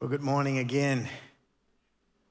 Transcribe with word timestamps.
Well, 0.00 0.08
good 0.08 0.22
morning 0.22 0.58
again. 0.58 1.08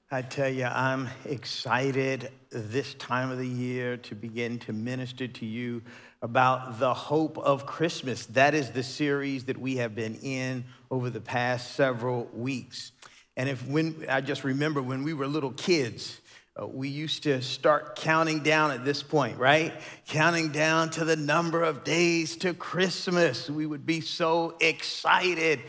I 0.09 0.21
tell 0.21 0.47
you, 0.47 0.63
I'm 0.63 1.09
excited 1.25 2.31
this 2.49 2.93
time 2.93 3.29
of 3.29 3.39
the 3.39 3.47
year 3.47 3.97
to 3.97 4.15
begin 4.15 4.57
to 4.59 4.71
minister 4.71 5.27
to 5.27 5.45
you 5.45 5.81
about 6.21 6.79
the 6.79 6.93
hope 6.93 7.37
of 7.37 7.65
Christmas. 7.65 8.25
That 8.27 8.53
is 8.53 8.71
the 8.71 8.83
series 8.83 9.43
that 9.45 9.57
we 9.57 9.75
have 9.75 9.95
been 9.95 10.15
in 10.21 10.63
over 10.89 11.09
the 11.09 11.19
past 11.19 11.75
several 11.75 12.29
weeks. 12.31 12.93
And 13.35 13.49
if 13.49 13.67
when 13.67 14.05
I 14.07 14.21
just 14.21 14.45
remember 14.45 14.81
when 14.81 15.03
we 15.03 15.13
were 15.13 15.27
little 15.27 15.51
kids, 15.51 16.21
uh, 16.55 16.65
we 16.65 16.87
used 16.87 17.23
to 17.23 17.41
start 17.41 17.97
counting 17.97 18.39
down 18.39 18.71
at 18.71 18.85
this 18.85 19.03
point, 19.03 19.37
right? 19.37 19.73
Counting 20.07 20.53
down 20.53 20.89
to 20.91 21.03
the 21.03 21.17
number 21.17 21.63
of 21.63 21.83
days 21.83 22.37
to 22.37 22.53
Christmas. 22.53 23.49
We 23.49 23.65
would 23.65 23.85
be 23.85 23.99
so 23.99 24.55
excited. 24.61 25.59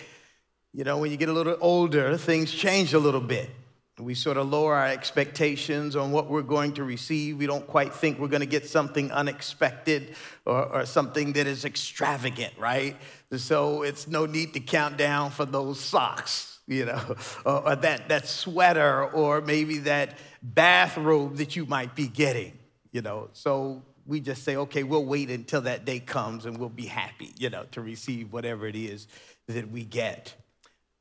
You 0.78 0.84
know, 0.84 0.98
when 0.98 1.10
you 1.10 1.16
get 1.16 1.28
a 1.28 1.32
little 1.32 1.56
older, 1.60 2.16
things 2.16 2.52
change 2.52 2.94
a 2.94 3.00
little 3.00 3.20
bit. 3.20 3.50
We 3.98 4.14
sort 4.14 4.36
of 4.36 4.48
lower 4.48 4.76
our 4.76 4.86
expectations 4.86 5.96
on 5.96 6.12
what 6.12 6.30
we're 6.30 6.42
going 6.42 6.74
to 6.74 6.84
receive. 6.84 7.36
We 7.36 7.46
don't 7.48 7.66
quite 7.66 7.92
think 7.92 8.20
we're 8.20 8.28
going 8.28 8.42
to 8.42 8.46
get 8.46 8.64
something 8.64 9.10
unexpected 9.10 10.14
or, 10.46 10.66
or, 10.66 10.86
something 10.86 11.32
that 11.32 11.48
is 11.48 11.64
extravagant, 11.64 12.54
right? 12.58 12.94
So 13.36 13.82
it's 13.82 14.06
no 14.06 14.24
need 14.26 14.54
to 14.54 14.60
count 14.60 14.96
down 14.96 15.32
for 15.32 15.44
those 15.44 15.80
socks, 15.80 16.60
you 16.68 16.84
know, 16.84 17.16
or, 17.44 17.70
or 17.70 17.74
that, 17.74 18.08
that 18.08 18.28
sweater 18.28 19.04
or 19.10 19.40
maybe 19.40 19.78
that 19.78 20.16
bathrobe 20.44 21.38
that 21.38 21.56
you 21.56 21.66
might 21.66 21.96
be 21.96 22.06
getting, 22.06 22.56
you 22.92 23.02
know. 23.02 23.30
So 23.32 23.82
we 24.06 24.20
just 24.20 24.44
say, 24.44 24.54
okay, 24.54 24.84
we'll 24.84 25.04
wait 25.04 25.28
until 25.28 25.62
that 25.62 25.84
day 25.84 25.98
comes 25.98 26.46
and 26.46 26.56
we'll 26.56 26.68
be 26.68 26.86
happy, 26.86 27.34
you 27.36 27.50
know, 27.50 27.64
to 27.72 27.80
receive 27.80 28.32
whatever 28.32 28.68
it 28.68 28.76
is 28.76 29.08
that 29.48 29.72
we 29.72 29.82
get. 29.82 30.36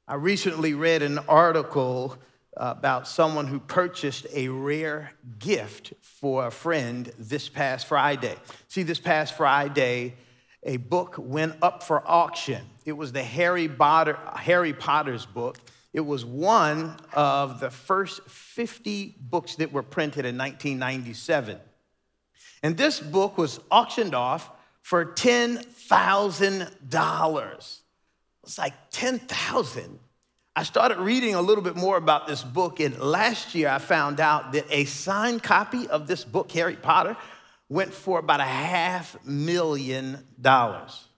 I 0.09 0.15
recently 0.15 0.73
read 0.73 1.01
an 1.01 1.17
article 1.27 2.15
uh, 2.55 2.73
about 2.77 3.09
someone 3.09 3.45
who 3.45 3.59
purchased 3.59 4.25
a 4.33 4.47
rare 4.47 5.11
gift 5.37 5.91
for 5.99 6.47
a 6.47 6.51
friend 6.51 7.11
this 7.19 7.49
past 7.49 7.87
Friday. 7.87 8.37
See, 8.69 8.83
this 8.83 9.01
past 9.01 9.35
Friday, 9.35 10.13
a 10.63 10.77
book 10.77 11.15
went 11.17 11.57
up 11.61 11.83
for 11.83 12.09
auction. 12.09 12.63
It 12.85 12.93
was 12.93 13.11
the 13.11 13.21
Harry, 13.21 13.67
Potter, 13.67 14.17
Harry 14.33 14.71
Potter's 14.71 15.25
book. 15.25 15.57
It 15.91 15.99
was 15.99 16.23
one 16.23 16.95
of 17.11 17.59
the 17.59 17.69
first 17.69 18.23
50 18.29 19.17
books 19.19 19.55
that 19.55 19.73
were 19.73 19.83
printed 19.83 20.25
in 20.25 20.37
1997. 20.37 21.59
And 22.63 22.77
this 22.77 23.01
book 23.01 23.37
was 23.37 23.59
auctioned 23.69 24.15
off 24.15 24.51
for 24.81 25.03
$10,000. 25.03 27.79
It's 28.47 28.57
like 28.57 28.91
10,000. 28.91 29.99
I 30.55 30.63
started 30.63 30.99
reading 30.99 31.35
a 31.35 31.41
little 31.41 31.61
bit 31.61 31.75
more 31.75 31.97
about 31.97 32.27
this 32.27 32.45
book, 32.45 32.79
and 32.79 32.97
last 32.97 33.53
year 33.53 33.67
I 33.67 33.77
found 33.77 34.21
out 34.21 34.53
that 34.53 34.65
a 34.69 34.85
signed 34.85 35.43
copy 35.43 35.89
of 35.89 36.07
this 36.07 36.23
book, 36.23 36.49
Harry 36.53 36.77
Potter, 36.77 37.17
went 37.67 37.93
for 37.93 38.19
about 38.19 38.39
a 38.39 38.45
half 38.45 39.17
million 39.25 40.25
dollars. 40.39 41.09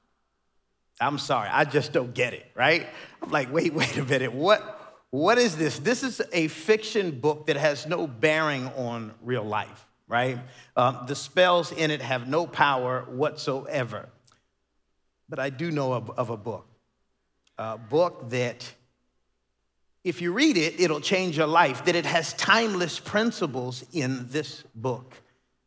I'm 1.00 1.20
sorry, 1.20 1.50
I 1.50 1.66
just 1.66 1.94
don't 1.94 2.16
get 2.16 2.34
it, 2.34 2.50
right? 2.56 2.88
I'm 3.22 3.30
like, 3.30 3.54
wait, 3.54 3.74
wait 3.76 3.96
a 3.96 4.04
minute, 4.04 4.34
what, 4.34 4.98
what 5.12 5.38
is 5.38 5.56
this? 5.56 5.78
This 5.78 6.02
is 6.02 6.24
a 6.34 6.48
fiction 6.48 7.20
book 7.20 7.46
that 7.46 7.58
has 7.58 7.86
no 7.86 8.08
bearing 8.08 8.66
on 8.70 9.14
real 9.22 9.44
life, 9.44 9.86
right? 10.08 10.40
Um, 10.76 11.04
the 11.06 11.16
spells 11.16 11.72
in 11.72 11.92
it 11.92 12.02
have 12.02 12.28
no 12.28 12.48
power 12.48 13.06
whatsoever. 13.08 14.10
But 15.30 15.38
I 15.38 15.52
do 15.52 15.70
know 15.70 15.94
of, 15.94 16.10
of 16.10 16.32
a 16.32 16.38
book 16.38 16.66
a 17.60 17.78
book 17.78 18.30
that, 18.30 18.74
if 20.04 20.22
you 20.22 20.32
read 20.32 20.56
it, 20.56 20.80
it'll 20.80 21.02
change 21.02 21.38
your 21.38 21.48
life, 21.48 21.86
that 21.86 21.96
it 21.96 22.06
has 22.06 22.34
timeless 22.34 23.00
principles 23.00 23.84
in 23.92 24.28
this 24.30 24.64
book. 24.74 25.14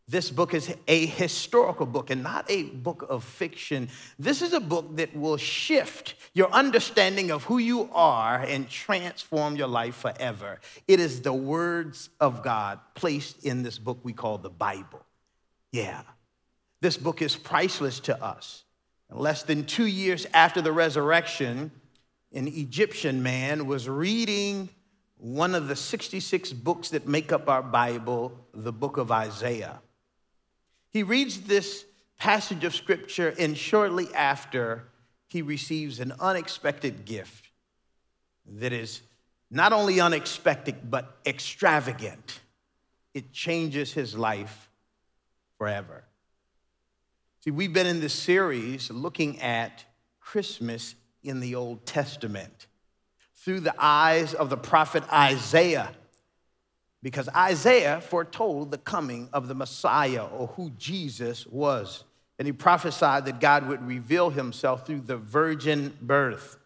This 0.08 0.30
book 0.30 0.52
is 0.54 0.74
a 0.88 1.06
historical 1.06 1.86
book 1.86 2.10
and 2.10 2.22
not 2.22 2.50
a 2.50 2.64
book 2.64 3.06
of 3.08 3.25
fiction. 3.25 3.88
This 4.19 4.42
is 4.42 4.52
a 4.52 4.60
book 4.60 4.97
that 4.97 5.14
will 5.14 5.36
shift 5.36 6.14
your 6.34 6.50
understanding 6.50 7.31
of 7.31 7.44
who 7.44 7.58
you 7.58 7.88
are 7.92 8.38
and 8.41 8.69
transform 8.69 9.56
your 9.56 9.69
life 9.69 9.94
forever. 9.94 10.60
It 10.88 10.98
is 10.98 11.20
the 11.20 11.32
words 11.32 12.08
of 12.20 12.42
God 12.42 12.81
placed 12.94 13.44
in 13.44 13.62
this 13.62 13.78
book 13.78 13.98
we 14.02 14.12
call 14.12 14.38
the 14.38 14.50
Bible. 14.50 15.04
Yeah. 15.72 16.02
This 16.81 16.97
book 16.97 17.22
is 17.22 17.36
priceless 17.36 18.00
to 18.00 18.22
us. 18.22 18.64
Less 19.10 19.42
than 19.42 19.66
two 19.66 19.86
years 19.86 20.26
after 20.32 20.62
the 20.62 20.72
resurrection, 20.72 21.70
an 22.34 22.48
Egyptian 22.48 23.22
man 23.22 23.66
was 23.66 23.88
reading 23.88 24.69
one 25.16 25.54
of 25.54 25.69
the 25.69 25.76
66 25.76 26.53
books 26.53 26.88
that 26.91 27.06
make 27.06 27.31
up 27.31 27.48
our 27.48 27.62
Bible, 27.62 28.32
the 28.53 28.72
book 28.72 28.97
of 28.97 29.12
Isaiah. 29.12 29.81
He 30.91 31.03
reads 31.03 31.43
this 31.43 31.84
passage 32.19 32.65
of 32.65 32.75
scripture, 32.75 33.34
and 33.38 33.56
shortly 33.56 34.12
after, 34.15 34.84
he 35.28 35.43
receives 35.43 36.00
an 36.00 36.12
unexpected 36.20 37.04
gift 37.04 37.48
that 38.47 38.72
is 38.72 39.03
not 39.50 39.72
only 39.72 40.00
unexpected, 40.00 40.91
but 40.91 41.19
extravagant. 41.25 42.41
It 43.14 43.32
changes 43.32 43.93
his 43.93 44.16
life 44.16 44.70
forever. 45.59 46.04
See, 47.41 47.50
we've 47.50 47.72
been 47.72 47.87
in 47.87 48.00
this 48.00 48.14
series 48.14 48.91
looking 48.91 49.41
at 49.41 49.84
Christmas 50.20 50.94
in 51.22 51.41
the 51.41 51.55
Old 51.55 51.87
Testament 51.87 52.66
through 53.34 53.60
the 53.60 53.75
eyes 53.78 54.34
of 54.34 54.50
the 54.50 54.56
prophet 54.56 55.03
Isaiah, 55.12 55.91
because 57.03 57.28
Isaiah 57.31 58.00
foretold 58.00 58.71
the 58.71 58.78
coming 58.78 59.28
of 59.32 59.49
the 59.49 59.55
Messiah 59.55 60.25
or 60.25 60.47
who 60.49 60.71
Jesus 60.78 61.47
was. 61.47 62.05
And 62.38 62.47
he 62.47 62.53
prophesied 62.53 63.27
that 63.27 63.41
God 63.41 63.69
would 63.69 63.87
reveal 63.87 64.31
himself 64.31 64.87
through 64.87 65.03
the 65.03 65.16
virgin 65.16 65.97
birth. 66.00 66.56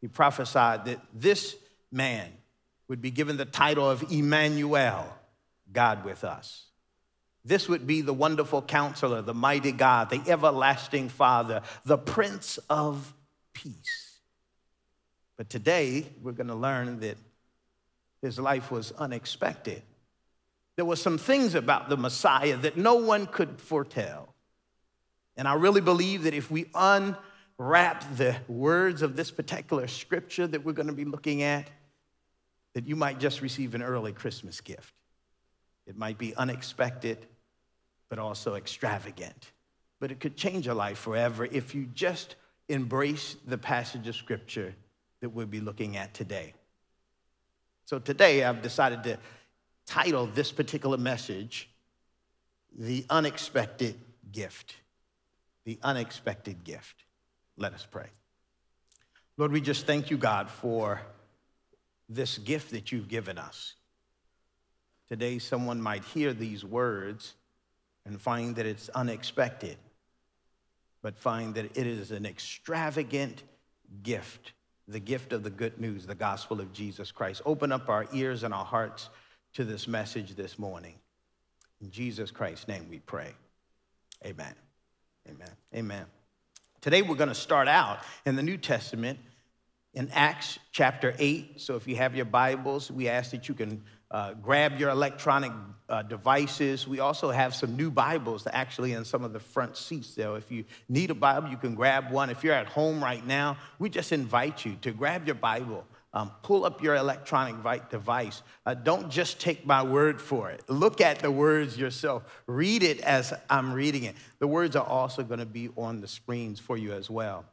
He 0.00 0.08
prophesied 0.08 0.84
that 0.84 1.00
this 1.14 1.56
man 1.90 2.30
would 2.88 3.00
be 3.00 3.10
given 3.10 3.36
the 3.36 3.44
title 3.44 3.88
of 3.88 4.10
Emmanuel, 4.10 5.06
God 5.72 6.04
with 6.04 6.24
us. 6.24 6.66
This 7.44 7.68
would 7.68 7.86
be 7.86 8.02
the 8.02 8.12
wonderful 8.12 8.62
counselor, 8.62 9.22
the 9.22 9.34
mighty 9.34 9.72
God, 9.72 10.10
the 10.10 10.22
everlasting 10.26 11.08
Father, 11.08 11.62
the 11.84 11.98
Prince 11.98 12.58
of 12.70 13.14
peace. 13.52 14.18
But 15.36 15.50
today, 15.50 16.06
we're 16.22 16.32
going 16.32 16.48
to 16.48 16.54
learn 16.54 17.00
that 17.00 17.16
his 18.20 18.38
life 18.38 18.70
was 18.70 18.92
unexpected. 18.92 19.82
There 20.76 20.84
were 20.84 20.96
some 20.96 21.18
things 21.18 21.54
about 21.54 21.88
the 21.88 21.96
Messiah 21.96 22.56
that 22.58 22.76
no 22.76 22.94
one 22.94 23.26
could 23.26 23.60
foretell. 23.60 24.34
And 25.36 25.48
I 25.48 25.54
really 25.54 25.80
believe 25.80 26.24
that 26.24 26.34
if 26.34 26.50
we 26.50 26.66
unwrap 26.74 28.16
the 28.16 28.36
words 28.48 29.02
of 29.02 29.16
this 29.16 29.30
particular 29.30 29.86
scripture 29.88 30.46
that 30.46 30.64
we're 30.64 30.72
going 30.72 30.88
to 30.88 30.94
be 30.94 31.04
looking 31.04 31.42
at, 31.42 31.68
that 32.74 32.86
you 32.86 32.96
might 32.96 33.18
just 33.18 33.42
receive 33.42 33.74
an 33.74 33.82
early 33.82 34.12
Christmas 34.12 34.60
gift. 34.60 34.94
It 35.86 35.96
might 35.96 36.18
be 36.18 36.34
unexpected, 36.34 37.26
but 38.08 38.18
also 38.18 38.54
extravagant. 38.54 39.52
But 40.00 40.10
it 40.10 40.20
could 40.20 40.36
change 40.36 40.66
your 40.66 40.74
life 40.74 40.98
forever 40.98 41.44
if 41.44 41.74
you 41.74 41.86
just 41.92 42.36
embrace 42.68 43.36
the 43.46 43.58
passage 43.58 44.06
of 44.08 44.16
scripture 44.16 44.74
that 45.20 45.30
we'll 45.30 45.46
be 45.46 45.60
looking 45.60 45.96
at 45.96 46.14
today. 46.14 46.54
So 47.84 47.98
today 47.98 48.44
I've 48.44 48.62
decided 48.62 49.02
to 49.04 49.18
title 49.86 50.26
this 50.26 50.52
particular 50.52 50.96
message, 50.96 51.68
The 52.76 53.04
Unexpected 53.10 53.96
Gift. 54.30 54.76
The 55.64 55.78
Unexpected 55.82 56.64
Gift. 56.64 57.04
Let 57.56 57.74
us 57.74 57.86
pray. 57.90 58.08
Lord, 59.36 59.52
we 59.52 59.60
just 59.60 59.86
thank 59.86 60.10
you, 60.10 60.16
God, 60.16 60.50
for 60.50 61.00
this 62.08 62.38
gift 62.38 62.70
that 62.72 62.92
you've 62.92 63.08
given 63.08 63.38
us. 63.38 63.74
Today, 65.08 65.38
someone 65.38 65.80
might 65.80 66.04
hear 66.04 66.32
these 66.32 66.64
words 66.64 67.34
and 68.04 68.20
find 68.20 68.56
that 68.56 68.66
it's 68.66 68.88
unexpected 68.90 69.76
but 71.02 71.18
find 71.18 71.54
that 71.56 71.76
it 71.76 71.86
is 71.86 72.10
an 72.10 72.24
extravagant 72.24 73.42
gift, 74.02 74.52
the 74.88 75.00
gift 75.00 75.32
of 75.32 75.42
the 75.42 75.50
good 75.50 75.80
news, 75.80 76.06
the 76.06 76.14
gospel 76.14 76.60
of 76.60 76.72
Jesus 76.72 77.10
Christ. 77.12 77.42
Open 77.44 77.72
up 77.72 77.88
our 77.88 78.06
ears 78.12 78.44
and 78.44 78.54
our 78.54 78.64
hearts 78.64 79.10
to 79.54 79.64
this 79.64 79.86
message 79.86 80.34
this 80.34 80.58
morning. 80.58 80.94
In 81.80 81.90
Jesus 81.90 82.30
Christ's 82.30 82.68
name 82.68 82.86
we 82.88 83.00
pray. 83.00 83.32
Amen. 84.24 84.54
Amen. 85.28 85.50
Amen. 85.74 86.06
Today 86.80 87.02
we're 87.02 87.16
going 87.16 87.28
to 87.28 87.34
start 87.34 87.68
out 87.68 88.00
in 88.24 88.36
the 88.36 88.42
New 88.42 88.56
Testament 88.56 89.18
in 89.94 90.08
Acts 90.12 90.58
chapter 90.70 91.14
8. 91.18 91.60
So 91.60 91.76
if 91.76 91.86
you 91.86 91.96
have 91.96 92.14
your 92.14 92.24
Bibles, 92.24 92.90
we 92.90 93.08
ask 93.08 93.32
that 93.32 93.48
you 93.48 93.54
can 93.54 93.82
uh, 94.12 94.34
grab 94.34 94.78
your 94.78 94.90
electronic 94.90 95.50
uh, 95.88 96.02
devices. 96.02 96.86
We 96.86 97.00
also 97.00 97.30
have 97.30 97.54
some 97.54 97.76
new 97.76 97.90
Bibles 97.90 98.46
actually 98.52 98.92
in 98.92 99.04
some 99.04 99.24
of 99.24 99.32
the 99.32 99.40
front 99.40 99.76
seats 99.76 100.14
there. 100.14 100.36
If 100.36 100.52
you 100.52 100.64
need 100.88 101.10
a 101.10 101.14
Bible, 101.14 101.48
you 101.48 101.56
can 101.56 101.74
grab 101.74 102.12
one. 102.12 102.30
If 102.30 102.44
you're 102.44 102.54
at 102.54 102.66
home 102.66 103.02
right 103.02 103.26
now, 103.26 103.56
we 103.80 103.90
just 103.90 104.12
invite 104.12 104.64
you 104.64 104.76
to 104.82 104.92
grab 104.92 105.26
your 105.26 105.34
Bible 105.34 105.84
um, 106.14 106.30
pull 106.42 106.64
up 106.64 106.82
your 106.82 106.94
electronic 106.94 107.56
device. 107.90 108.42
Uh, 108.66 108.74
don't 108.74 109.10
just 109.10 109.40
take 109.40 109.64
my 109.64 109.82
word 109.82 110.20
for 110.20 110.50
it. 110.50 110.62
Look 110.68 111.00
at 111.00 111.20
the 111.20 111.30
words 111.30 111.78
yourself. 111.78 112.24
Read 112.46 112.82
it 112.82 113.00
as 113.00 113.32
I'm 113.48 113.72
reading 113.72 114.04
it. 114.04 114.16
The 114.38 114.46
words 114.46 114.76
are 114.76 114.86
also 114.86 115.22
going 115.22 115.40
to 115.40 115.46
be 115.46 115.70
on 115.76 116.00
the 116.00 116.08
screens 116.08 116.60
for 116.60 116.76
you 116.76 116.92
as 116.92 117.08
well. 117.08 117.44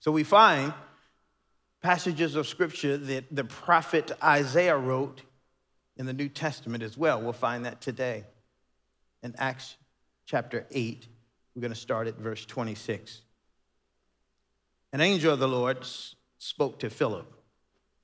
So 0.00 0.12
we 0.12 0.24
find 0.24 0.74
passages 1.80 2.36
of 2.36 2.46
scripture 2.46 2.98
that 2.98 3.24
the 3.34 3.44
prophet 3.44 4.12
Isaiah 4.22 4.76
wrote 4.76 5.22
in 6.00 6.06
the 6.06 6.14
New 6.14 6.30
Testament 6.30 6.82
as 6.82 6.96
well. 6.96 7.20
We'll 7.20 7.34
find 7.34 7.66
that 7.66 7.82
today. 7.82 8.24
In 9.22 9.34
Acts 9.36 9.76
chapter 10.24 10.66
8, 10.70 11.06
we're 11.54 11.60
going 11.60 11.74
to 11.74 11.78
start 11.78 12.08
at 12.08 12.16
verse 12.16 12.46
26. 12.46 13.20
An 14.94 15.02
angel 15.02 15.34
of 15.34 15.40
the 15.40 15.46
Lord 15.46 15.86
spoke 16.38 16.78
to 16.80 16.88
Philip 16.90 17.30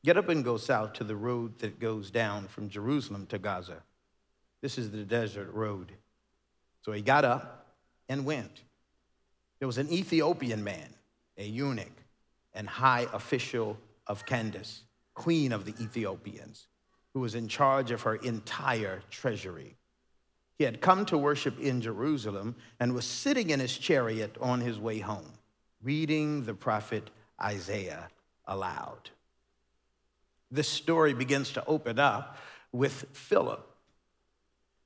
Get 0.05 0.19
up 0.19 0.29
and 0.29 0.45
go 0.45 0.59
south 0.59 0.93
to 0.93 1.05
the 1.05 1.17
road 1.17 1.59
that 1.61 1.81
goes 1.81 2.11
down 2.11 2.47
from 2.49 2.69
Jerusalem 2.69 3.27
to 3.29 3.39
Gaza. 3.39 3.83
This 4.61 4.77
is 4.77 4.91
the 4.91 5.03
desert 5.03 5.51
road. 5.53 5.91
So 6.83 6.93
he 6.93 7.01
got 7.01 7.25
up 7.25 7.75
and 8.11 8.27
went. 8.27 8.63
There 9.59 9.67
was 9.67 9.79
an 9.79 9.91
Ethiopian 9.91 10.63
man, 10.63 10.95
a 11.39 11.45
eunuch, 11.45 12.05
and 12.55 12.69
high 12.69 13.07
official 13.15 13.79
of 14.07 14.27
Candace, 14.27 14.83
queen 15.15 15.51
of 15.51 15.65
the 15.65 15.75
Ethiopians, 15.83 16.69
who 17.17 17.23
was 17.23 17.35
in 17.35 17.49
charge 17.49 17.91
of 17.91 18.03
her 18.03 18.17
entire 18.17 19.01
treasury. 19.11 19.75
He 20.59 20.65
had 20.65 20.83
come 20.83 21.07
to 21.07 21.17
worship 21.17 21.59
in 21.59 21.81
Jerusalem 21.81 22.57
and 22.79 22.95
was 22.95 23.07
sitting 23.07 23.49
in 23.49 23.59
his 23.59 23.79
chariot 23.79 24.37
on 24.39 24.61
his 24.61 24.79
way 24.79 24.99
home, 24.99 25.33
reading 25.83 26.45
the 26.45 26.53
prophet 26.53 27.09
Isaiah 27.41 28.11
aloud 28.47 29.11
this 30.51 30.69
story 30.69 31.13
begins 31.13 31.53
to 31.53 31.65
open 31.67 31.99
up 31.99 32.39
with 32.73 33.07
Philip. 33.13 33.63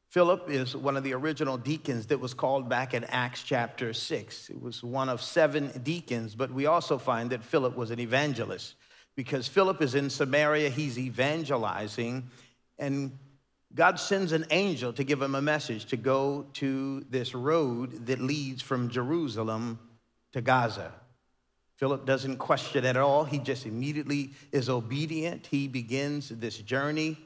Philip 0.08 0.50
is 0.50 0.74
one 0.74 0.96
of 0.96 1.04
the 1.04 1.14
original 1.14 1.56
deacons 1.56 2.06
that 2.06 2.18
was 2.18 2.34
called 2.34 2.68
back 2.68 2.94
in 2.94 3.04
Acts 3.04 3.44
chapter 3.44 3.92
6. 3.92 4.50
It 4.50 4.60
was 4.60 4.82
one 4.82 5.08
of 5.08 5.22
seven 5.22 5.70
deacons, 5.84 6.34
but 6.34 6.50
we 6.50 6.66
also 6.66 6.98
find 6.98 7.30
that 7.30 7.44
Philip 7.44 7.76
was 7.76 7.92
an 7.92 8.00
evangelist 8.00 8.74
because 9.16 9.48
Philip 9.48 9.82
is 9.82 9.94
in 9.94 10.10
Samaria, 10.10 10.70
he's 10.70 10.98
evangelizing, 10.98 12.28
and 12.78 13.12
God 13.74 14.00
sends 14.00 14.32
an 14.32 14.46
angel 14.50 14.92
to 14.94 15.04
give 15.04 15.22
him 15.22 15.34
a 15.34 15.42
message 15.42 15.86
to 15.86 15.96
go 15.96 16.46
to 16.54 17.04
this 17.10 17.34
road 17.34 18.06
that 18.06 18.20
leads 18.20 18.62
from 18.62 18.90
Jerusalem 18.90 19.78
to 20.32 20.40
Gaza. 20.40 20.92
Philip 21.76 22.04
doesn't 22.04 22.36
question 22.36 22.84
at 22.84 22.96
all. 22.96 23.24
He 23.24 23.38
just 23.38 23.66
immediately 23.66 24.32
is 24.52 24.68
obedient. 24.68 25.46
He 25.46 25.68
begins 25.68 26.28
this 26.28 26.58
journey 26.58 27.16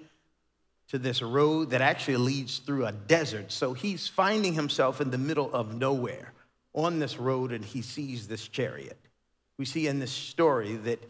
to 0.89 0.99
this 0.99 1.23
road 1.23 1.71
that 1.71 1.81
actually 1.81 2.19
leads 2.19 2.59
through 2.59 2.87
a 2.87 2.93
desert. 2.93 3.51
So 3.51 3.73
he's 3.73 4.07
finding 4.07 4.53
himself 4.53 5.01
in 5.01 5.11
the 5.11 5.19
middle 5.19 5.53
of 5.53 5.75
nowhere 5.75 6.33
on 6.75 6.99
this 6.99 7.19
road 7.19 7.53
and 7.53 7.65
he 7.65 7.83
sees 7.83 8.29
this 8.29 8.47
chariot. 8.47 8.99
We 9.57 9.65
see 9.65 9.87
in 9.87 9.99
this 9.99 10.13
story 10.13 10.77
that 10.77 11.03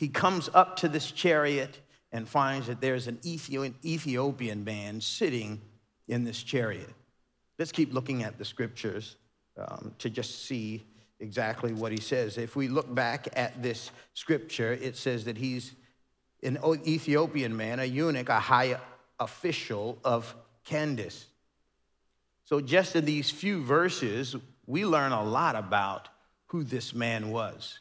he 0.00 0.08
comes 0.08 0.48
up 0.54 0.76
to 0.76 0.88
this 0.88 1.10
chariot 1.10 1.78
and 2.10 2.26
finds 2.26 2.68
that 2.68 2.80
there's 2.80 3.06
an 3.06 3.18
Ethiopian 3.22 4.64
man 4.64 4.98
sitting 4.98 5.60
in 6.08 6.24
this 6.24 6.42
chariot. 6.42 6.88
Let's 7.58 7.70
keep 7.70 7.92
looking 7.92 8.22
at 8.22 8.38
the 8.38 8.44
scriptures 8.46 9.16
um, 9.58 9.94
to 9.98 10.08
just 10.08 10.46
see 10.46 10.86
exactly 11.18 11.74
what 11.74 11.92
he 11.92 12.00
says. 12.00 12.38
If 12.38 12.56
we 12.56 12.66
look 12.66 12.94
back 12.94 13.28
at 13.36 13.62
this 13.62 13.90
scripture, 14.14 14.72
it 14.72 14.96
says 14.96 15.26
that 15.26 15.36
he's 15.36 15.74
an 16.42 16.56
Ethiopian 16.86 17.54
man, 17.54 17.78
a 17.78 17.84
eunuch, 17.84 18.30
a 18.30 18.40
high 18.40 18.78
official 19.18 19.98
of 20.02 20.34
Candace. 20.64 21.26
So, 22.46 22.62
just 22.62 22.96
in 22.96 23.04
these 23.04 23.30
few 23.30 23.62
verses, 23.62 24.34
we 24.66 24.86
learn 24.86 25.12
a 25.12 25.22
lot 25.22 25.56
about 25.56 26.08
who 26.46 26.64
this 26.64 26.94
man 26.94 27.30
was. 27.30 27.80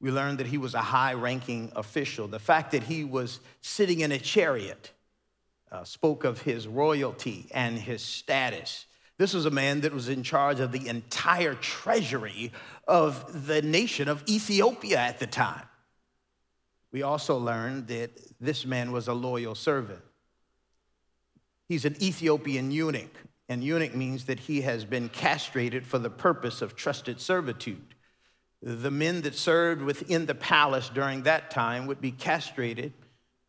We 0.00 0.10
learn 0.10 0.36
that 0.36 0.46
he 0.46 0.58
was 0.58 0.74
a 0.74 0.82
high 0.82 1.14
ranking 1.14 1.72
official. 1.74 2.28
The 2.28 2.38
fact 2.38 2.72
that 2.72 2.84
he 2.84 3.04
was 3.04 3.40
sitting 3.62 4.00
in 4.00 4.12
a 4.12 4.18
chariot 4.18 4.92
uh, 5.72 5.84
spoke 5.84 6.24
of 6.24 6.42
his 6.42 6.68
royalty 6.68 7.48
and 7.52 7.78
his 7.78 8.02
status. 8.02 8.86
This 9.18 9.32
was 9.32 9.46
a 9.46 9.50
man 9.50 9.80
that 9.80 9.94
was 9.94 10.08
in 10.08 10.22
charge 10.22 10.60
of 10.60 10.72
the 10.72 10.88
entire 10.88 11.54
treasury 11.54 12.52
of 12.86 13.46
the 13.46 13.62
nation 13.62 14.08
of 14.08 14.22
Ethiopia 14.28 14.98
at 14.98 15.18
the 15.18 15.26
time. 15.26 15.64
We 16.92 17.02
also 17.02 17.36
learned 17.38 17.88
that 17.88 18.10
this 18.40 18.66
man 18.66 18.92
was 18.92 19.08
a 19.08 19.14
loyal 19.14 19.54
servant. 19.54 20.02
He's 21.68 21.84
an 21.84 21.96
Ethiopian 22.00 22.70
eunuch, 22.70 23.14
and 23.48 23.64
eunuch 23.64 23.94
means 23.94 24.26
that 24.26 24.40
he 24.40 24.60
has 24.60 24.84
been 24.84 25.08
castrated 25.08 25.86
for 25.86 25.98
the 25.98 26.10
purpose 26.10 26.62
of 26.62 26.76
trusted 26.76 27.20
servitude. 27.20 27.95
The 28.66 28.90
men 28.90 29.22
that 29.22 29.36
served 29.36 29.80
within 29.80 30.26
the 30.26 30.34
palace 30.34 30.88
during 30.88 31.22
that 31.22 31.52
time 31.52 31.86
would 31.86 32.00
be 32.00 32.10
castrated 32.10 32.92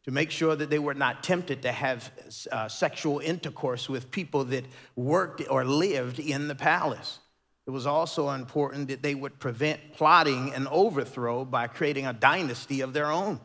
to 0.04 0.12
make 0.12 0.30
sure 0.30 0.56
that 0.56 0.70
they 0.70 0.78
were 0.78 0.94
not 0.94 1.24
tempted 1.24 1.64
to 1.64 1.72
have 1.72 2.12
uh, 2.52 2.68
sexual 2.68 3.18
intercourse 3.18 3.90
with 3.90 4.12
people 4.12 4.44
that 4.44 4.66
worked 4.96 5.42
or 5.50 5.66
lived 5.66 6.20
in 6.20 6.48
the 6.48 6.54
palace. 6.54 7.18
It 7.66 7.72
was 7.72 7.88
also 7.88 8.30
important 8.30 8.90
that 8.90 9.02
they 9.02 9.16
would 9.16 9.40
prevent 9.40 9.94
plotting 9.94 10.54
and 10.54 10.68
overthrow 10.68 11.46
by 11.46 11.66
creating 11.66 12.06
a 12.06 12.14
dynasty 12.14 12.82
of 12.82 12.94
their 12.94 13.08
own. 13.08 13.40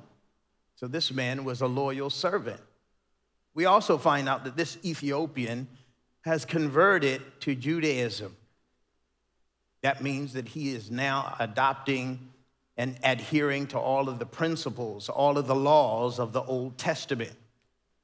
So 0.74 0.86
this 0.86 1.10
man 1.10 1.42
was 1.42 1.62
a 1.62 1.66
loyal 1.66 2.10
servant. 2.10 2.60
We 3.54 3.64
also 3.64 3.96
find 3.96 4.28
out 4.28 4.44
that 4.44 4.58
this 4.58 4.76
Ethiopian 4.84 5.68
has 6.26 6.44
converted 6.44 7.22
to 7.40 7.54
Judaism. 7.54 8.36
That 9.82 10.02
means 10.02 10.32
that 10.32 10.48
he 10.48 10.74
is 10.74 10.90
now 10.90 11.36
adopting 11.38 12.30
and 12.76 12.96
adhering 13.04 13.66
to 13.68 13.78
all 13.78 14.08
of 14.08 14.18
the 14.18 14.26
principles, 14.26 15.08
all 15.08 15.36
of 15.36 15.46
the 15.46 15.54
laws 15.54 16.18
of 16.18 16.32
the 16.32 16.42
Old 16.42 16.78
Testament. 16.78 17.32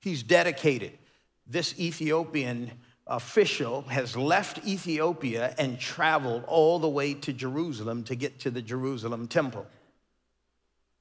He's 0.00 0.22
dedicated. 0.22 0.98
This 1.46 1.78
Ethiopian 1.78 2.72
official 3.06 3.82
has 3.82 4.16
left 4.16 4.66
Ethiopia 4.66 5.54
and 5.58 5.80
traveled 5.80 6.44
all 6.46 6.78
the 6.78 6.88
way 6.88 7.14
to 7.14 7.32
Jerusalem 7.32 8.04
to 8.04 8.14
get 8.14 8.40
to 8.40 8.50
the 8.50 8.60
Jerusalem 8.60 9.26
temple. 9.26 9.66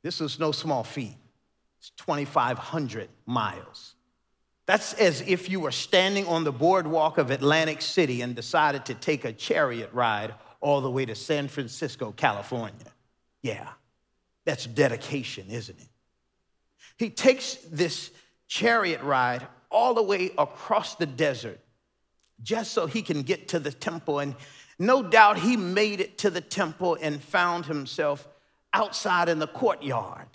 This 0.03 0.21
is 0.21 0.39
no 0.39 0.51
small 0.51 0.83
feat. 0.83 1.17
It's 1.79 1.89
2,500 1.97 3.09
miles. 3.25 3.95
That's 4.67 4.93
as 4.93 5.21
if 5.21 5.49
you 5.49 5.59
were 5.59 5.71
standing 5.71 6.25
on 6.27 6.43
the 6.43 6.51
boardwalk 6.51 7.17
of 7.17 7.31
Atlantic 7.31 7.81
City 7.81 8.21
and 8.21 8.35
decided 8.35 8.85
to 8.85 8.93
take 8.93 9.25
a 9.25 9.33
chariot 9.33 9.89
ride 9.93 10.33
all 10.59 10.81
the 10.81 10.91
way 10.91 11.05
to 11.05 11.15
San 11.15 11.47
Francisco, 11.47 12.11
California. 12.11 12.91
Yeah, 13.41 13.69
that's 14.45 14.65
dedication, 14.65 15.47
isn't 15.49 15.79
it? 15.79 15.87
He 16.97 17.09
takes 17.09 17.55
this 17.71 18.11
chariot 18.47 19.01
ride 19.03 19.45
all 19.69 19.93
the 19.93 20.03
way 20.03 20.31
across 20.37 20.95
the 20.95 21.05
desert 21.05 21.59
just 22.41 22.71
so 22.71 22.87
he 22.87 23.01
can 23.01 23.23
get 23.23 23.49
to 23.49 23.59
the 23.59 23.71
temple. 23.71 24.19
And 24.19 24.35
no 24.79 25.03
doubt 25.03 25.39
he 25.39 25.57
made 25.57 26.01
it 26.01 26.17
to 26.19 26.29
the 26.29 26.41
temple 26.41 26.97
and 27.01 27.21
found 27.21 27.65
himself 27.65 28.27
outside 28.73 29.29
in 29.29 29.39
the 29.39 29.47
courtyard 29.47 30.27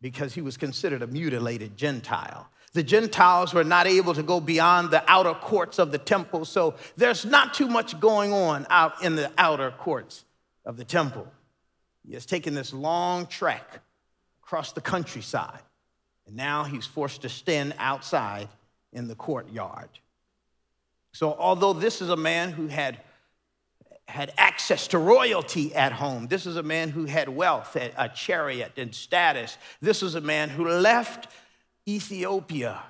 because 0.00 0.34
he 0.34 0.40
was 0.40 0.56
considered 0.56 1.02
a 1.02 1.06
mutilated 1.06 1.76
Gentile. 1.76 2.48
The 2.72 2.82
Gentiles 2.84 3.52
were 3.52 3.64
not 3.64 3.86
able 3.86 4.14
to 4.14 4.22
go 4.22 4.40
beyond 4.40 4.90
the 4.90 5.02
outer 5.10 5.34
courts 5.34 5.78
of 5.78 5.90
the 5.90 5.98
temple, 5.98 6.44
so 6.44 6.74
there's 6.96 7.24
not 7.24 7.52
too 7.52 7.66
much 7.66 7.98
going 7.98 8.32
on 8.32 8.66
out 8.70 9.02
in 9.02 9.16
the 9.16 9.32
outer 9.36 9.72
courts 9.72 10.24
of 10.64 10.76
the 10.76 10.84
temple. 10.84 11.26
He 12.06 12.14
has 12.14 12.26
taken 12.26 12.54
this 12.54 12.72
long 12.72 13.26
trek 13.26 13.80
across 14.42 14.72
the 14.72 14.80
countryside, 14.80 15.60
and 16.26 16.36
now 16.36 16.62
he's 16.62 16.86
forced 16.86 17.22
to 17.22 17.28
stand 17.28 17.74
outside 17.78 18.48
in 18.92 19.08
the 19.08 19.16
courtyard. 19.16 19.90
So, 21.12 21.34
although 21.36 21.72
this 21.72 22.00
is 22.00 22.08
a 22.08 22.16
man 22.16 22.52
who 22.52 22.68
had, 22.68 22.98
had 24.06 24.32
access 24.38 24.86
to 24.88 24.98
royalty 24.98 25.74
at 25.74 25.90
home, 25.92 26.28
this 26.28 26.46
is 26.46 26.56
a 26.56 26.62
man 26.62 26.90
who 26.90 27.04
had 27.04 27.28
wealth, 27.28 27.76
a 27.76 28.08
chariot, 28.08 28.72
and 28.76 28.94
status, 28.94 29.58
this 29.80 30.04
is 30.04 30.14
a 30.14 30.20
man 30.20 30.48
who 30.50 30.68
left 30.68 31.28
Ethiopia 31.88 32.82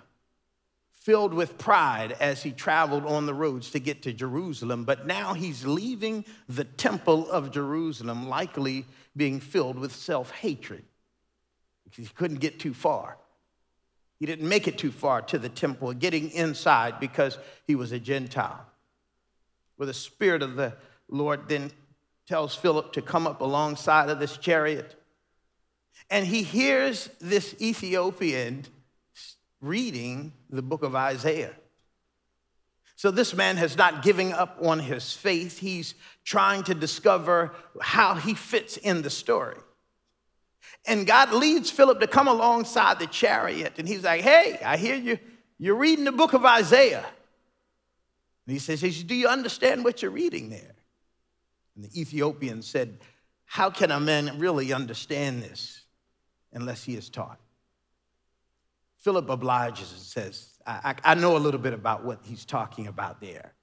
filled 0.93 1.33
with 1.33 1.57
pride 1.57 2.13
as 2.21 2.43
he 2.43 2.53
traveled 2.53 3.07
on 3.07 3.25
the 3.27 3.35
roads 3.35 3.71
to 3.71 3.79
get 3.79 4.03
to 4.03 4.13
Jerusalem. 4.13 4.85
But 4.85 5.07
now 5.07 5.33
he's 5.33 5.65
leaving 5.65 6.25
the 6.49 6.65
temple 6.65 7.31
of 7.31 7.51
Jerusalem, 7.51 8.29
likely 8.29 8.85
being 9.17 9.41
filled 9.41 9.79
with 9.79 9.95
self 9.95 10.31
hatred 10.31 10.85
because 11.85 12.07
he 12.07 12.15
couldn't 12.15 12.41
get 12.41 12.61
too 12.61 12.75
far. 12.75 13.17
He 14.19 14.27
didn't 14.27 14.49
make 14.49 14.69
it 14.69 14.77
too 14.77 14.93
far 14.93 15.23
to 15.23 15.39
the 15.39 15.49
temple, 15.49 15.93
getting 15.95 16.31
inside 16.31 17.01
because 17.01 17.39
he 17.67 17.75
was 17.75 17.91
a 17.91 17.99
Gentile. 17.99 18.67
Where 19.77 19.87
the 19.87 19.95
Spirit 19.95 20.43
of 20.43 20.57
the 20.57 20.75
Lord 21.09 21.49
then 21.49 21.71
tells 22.27 22.55
Philip 22.55 22.93
to 22.93 23.03
come 23.03 23.27
up 23.27 23.41
alongside 23.41 24.11
of 24.11 24.21
this 24.21 24.37
chariot. 24.37 24.95
And 26.11 26.27
he 26.27 26.43
hears 26.43 27.09
this 27.19 27.55
Ethiopian 27.61 28.67
reading 29.61 30.33
the 30.49 30.63
book 30.63 30.83
of 30.83 30.95
Isaiah. 30.95 31.55
So 32.97 33.11
this 33.11 33.35
man 33.35 33.57
has 33.57 33.77
not 33.79 34.03
given 34.03 34.33
up 34.33 34.59
on 34.61 34.79
his 34.79 35.15
faith. 35.15 35.59
He's 35.59 35.95
trying 36.25 36.65
to 36.65 36.75
discover 36.75 37.53
how 37.81 38.15
he 38.15 38.35
fits 38.35 38.77
in 38.77 39.03
the 39.03 39.11
story. 39.11 39.57
And 40.87 41.07
God 41.07 41.33
leads 41.33 41.71
Philip 41.71 42.01
to 42.01 42.07
come 42.07 42.29
alongside 42.29 42.99
the 42.99 43.07
chariot, 43.07 43.75
and 43.79 43.89
he's 43.89 44.05
like, 44.05 44.21
Hey, 44.21 44.59
I 44.65 44.77
hear 44.77 44.97
you. 44.97 45.19
You're 45.59 45.77
reading 45.77 46.05
the 46.05 46.13
book 46.13 46.33
of 46.33 46.45
Isaiah. 46.45 47.07
And 48.47 48.53
he 48.53 48.59
says, 48.59 48.81
Do 49.05 49.15
you 49.15 49.29
understand 49.29 49.85
what 49.85 50.03
you're 50.03 50.11
reading 50.11 50.51
there? 50.51 50.75
And 51.77 51.85
the 51.85 52.01
Ethiopian 52.01 52.63
said, 52.63 52.99
How 53.45 53.71
can 53.71 53.91
a 53.91 54.01
man 54.01 54.39
really 54.39 54.73
understand 54.73 55.43
this 55.43 55.85
unless 56.53 56.85
he 56.85 56.97
is 56.97 57.09
taught? 57.09 57.39
Philip 59.01 59.31
obliges 59.31 59.93
and 59.93 60.01
says, 60.01 60.49
I, 60.67 60.95
I, 61.03 61.15
know 61.15 61.37
a 61.37 61.39
little 61.39 61.61
bit 61.61 61.73
about 61.73 62.05
what 62.05 62.21
he's 62.23 62.45
talking 62.45 62.87
about 62.87 63.21
there. 63.21 63.55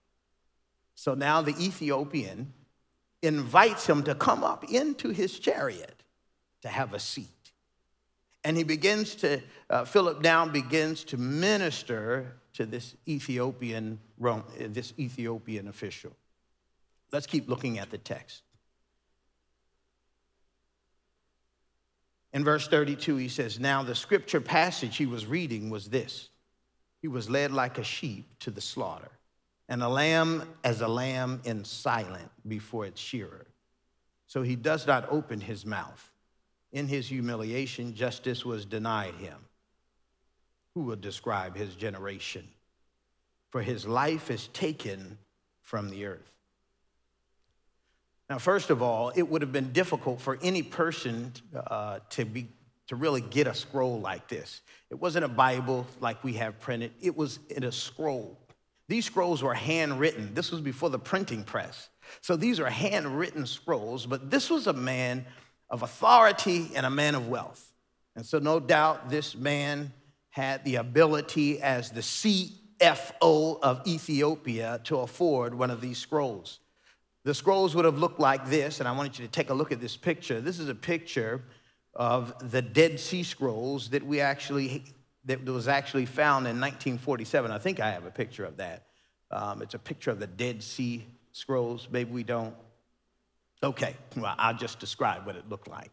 So 0.95 1.13
now 1.13 1.43
the 1.43 1.55
Ethiopian 1.63 2.53
invites 3.21 3.87
him 3.87 4.03
to 4.03 4.15
come 4.15 4.43
up 4.43 4.63
into 4.71 5.09
his 5.09 5.37
chariot 5.37 6.03
to 6.63 6.69
have 6.69 6.93
a 6.93 6.99
seat. 6.99 7.27
And 8.43 8.57
he 8.57 8.63
begins 8.63 9.13
to, 9.15 9.41
uh, 9.69 9.85
Philip 9.85 10.21
now 10.21 10.47
begins 10.47 11.03
to 11.05 11.17
minister 11.17 12.33
to 12.53 12.65
this 12.65 12.95
Ethiopian, 13.07 13.99
this 14.59 14.93
Ethiopian 14.97 15.67
official. 15.67 16.13
Let's 17.11 17.27
keep 17.27 17.47
looking 17.47 17.77
at 17.77 17.91
the 17.91 17.99
text. 17.99 18.41
In 22.37 22.43
verse 22.43 22.67
32, 22.67 23.17
he 23.17 23.29
says, 23.29 23.59
Now 23.59 23.81
the 23.81 23.95
scripture 23.95 24.39
passage 24.39 24.95
he 24.95 25.07
was 25.07 25.25
reading 25.25 25.71
was 25.71 25.89
this 25.89 26.29
He 27.01 27.07
was 27.07 27.31
led 27.31 27.51
like 27.51 27.79
a 27.79 27.83
sheep 27.83 28.37
to 28.41 28.51
the 28.51 28.61
slaughter, 28.61 29.09
and 29.67 29.81
a 29.81 29.89
lamb 29.89 30.47
as 30.63 30.81
a 30.81 30.87
lamb 30.87 31.41
in 31.45 31.65
silent 31.65 32.29
before 32.47 32.85
its 32.85 33.01
shearer. 33.01 33.47
So 34.27 34.43
he 34.43 34.55
does 34.55 34.85
not 34.85 35.11
open 35.11 35.41
his 35.41 35.65
mouth. 35.65 36.11
In 36.71 36.87
his 36.87 37.07
humiliation, 37.07 37.95
justice 37.95 38.45
was 38.45 38.67
denied 38.67 39.15
him. 39.15 39.39
Who 40.75 40.81
will 40.81 40.95
describe 40.95 41.57
his 41.57 41.73
generation? 41.73 42.47
For 43.49 43.63
his 43.63 43.87
life 43.87 44.29
is 44.29 44.49
taken 44.49 45.17
from 45.63 45.89
the 45.89 46.05
earth. 46.05 46.36
Now, 48.29 48.37
first 48.39 48.69
of 48.69 48.81
all, 48.81 49.11
it 49.15 49.29
would 49.29 49.41
have 49.41 49.53
been 49.53 49.71
difficult 49.71 50.19
for 50.19 50.37
any 50.41 50.61
person 50.61 51.31
uh, 51.55 51.99
to, 52.09 52.25
be, 52.25 52.47
to 52.87 52.95
really 52.95 53.21
get 53.21 53.47
a 53.47 53.53
scroll 53.53 54.01
like 54.01 54.27
this. 54.27 54.61
It 54.89 54.95
wasn't 54.95 55.25
a 55.25 55.29
Bible 55.29 55.87
like 56.01 56.23
we 56.23 56.33
have 56.33 56.59
printed, 56.59 56.91
it 57.01 57.15
was 57.15 57.39
in 57.49 57.63
a 57.63 57.71
scroll. 57.71 58.37
These 58.89 59.05
scrolls 59.05 59.43
were 59.43 59.53
handwritten. 59.53 60.33
This 60.33 60.51
was 60.51 60.61
before 60.61 60.89
the 60.89 60.99
printing 60.99 61.43
press. 61.43 61.89
So 62.21 62.37
these 62.37 62.59
are 62.59 62.69
handwritten 62.69 63.45
scrolls, 63.45 64.05
but 64.05 64.31
this 64.31 64.49
was 64.49 64.67
a 64.67 64.73
man 64.73 65.25
of 65.69 65.83
authority 65.83 66.71
and 66.73 66.85
a 66.85 66.89
man 66.89 67.15
of 67.15 67.27
wealth. 67.27 67.73
And 68.15 68.25
so, 68.25 68.39
no 68.39 68.59
doubt, 68.59 69.09
this 69.09 69.35
man 69.35 69.91
had 70.29 70.63
the 70.63 70.75
ability 70.75 71.61
as 71.61 71.91
the 71.91 72.01
CFO 72.01 73.59
of 73.61 73.85
Ethiopia 73.85 74.79
to 74.85 74.99
afford 74.99 75.53
one 75.53 75.69
of 75.69 75.81
these 75.81 75.97
scrolls. 75.97 76.59
The 77.27 77.33
scrolls 77.33 77.75
would 77.75 77.83
have 77.83 77.97
looked 77.97 78.21
like 78.21 78.47
this, 78.47 78.79
and 78.79 78.87
I 78.87 78.93
wanted 78.93 79.19
you 79.19 79.25
to 79.25 79.31
take 79.31 79.49
a 79.49 79.53
look 79.53 79.73
at 79.73 79.81
this 79.81 79.97
picture. 79.97 80.39
This 80.39 80.59
is 80.59 80.69
a 80.69 80.73
picture 80.73 81.43
of 81.93 82.33
the 82.51 82.61
Dead 82.61 83.01
Sea 83.01 83.23
Scrolls 83.23 83.89
that 83.89 84.01
we 84.01 84.21
actually 84.21 84.85
that 85.25 85.43
was 85.43 85.67
actually 85.67 86.05
found 86.05 86.47
in 86.47 86.61
1947. 86.61 87.51
I 87.51 87.57
think 87.57 87.81
I 87.81 87.91
have 87.91 88.05
a 88.05 88.11
picture 88.11 88.45
of 88.45 88.55
that. 88.55 88.85
Um, 89.29 89.61
it's 89.61 89.73
a 89.73 89.79
picture 89.79 90.09
of 90.09 90.21
the 90.21 90.27
Dead 90.27 90.63
Sea 90.63 91.05
Scrolls. 91.33 91.89
Maybe 91.91 92.09
we 92.11 92.23
don't. 92.23 92.55
Okay, 93.61 93.97
well, 94.15 94.33
I'll 94.37 94.55
just 94.55 94.79
describe 94.79 95.25
what 95.25 95.35
it 95.35 95.49
looked 95.49 95.67
like. 95.67 95.91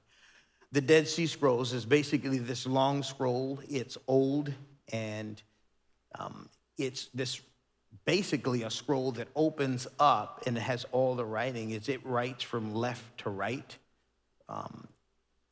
The 0.71 0.83
Dead 0.83 1.09
Sea 1.09 1.27
Scrolls 1.27 1.73
is 1.73 1.85
basically 1.85 2.39
this 2.39 2.65
long 2.65 3.03
scroll. 3.03 3.59
It's 3.69 3.99
old 4.07 4.55
and 4.93 5.43
um, 6.17 6.49
it's 6.79 7.09
this 7.13 7.41
basically 8.05 8.63
a 8.63 8.71
scroll 8.71 9.13
that 9.13 9.29
opens 9.35 9.87
up 9.99 10.43
and 10.47 10.59
has 10.59 10.85
all 10.93 11.15
the 11.15 11.25
writing. 11.25 11.71
Is 11.71 11.89
it 11.89 12.05
writes 12.05 12.43
from 12.43 12.75
left 12.75 13.19
to 13.19 13.31
right? 13.31 13.77
Um, 14.49 14.89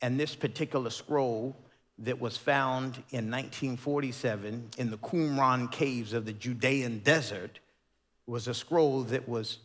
and 0.01 0.19
this 0.19 0.35
particular 0.35 0.89
scroll 0.89 1.55
that 1.99 2.19
was 2.19 2.37
found 2.37 2.95
in 3.11 3.29
1947 3.29 4.69
in 4.77 4.91
the 4.91 4.97
Qumran 4.97 5.71
caves 5.71 6.13
of 6.13 6.25
the 6.25 6.33
Judean 6.33 6.99
desert 6.99 7.59
was 8.25 8.47
a 8.47 8.53
scroll 8.53 9.03
that 9.03 9.27
was 9.27 9.59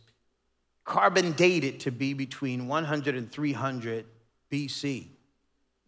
carbon 0.83 1.31
dated 1.33 1.79
to 1.81 1.91
be 1.91 2.13
between 2.13 2.67
100 2.67 3.15
and 3.15 3.31
300 3.31 4.05
BC. 4.51 5.07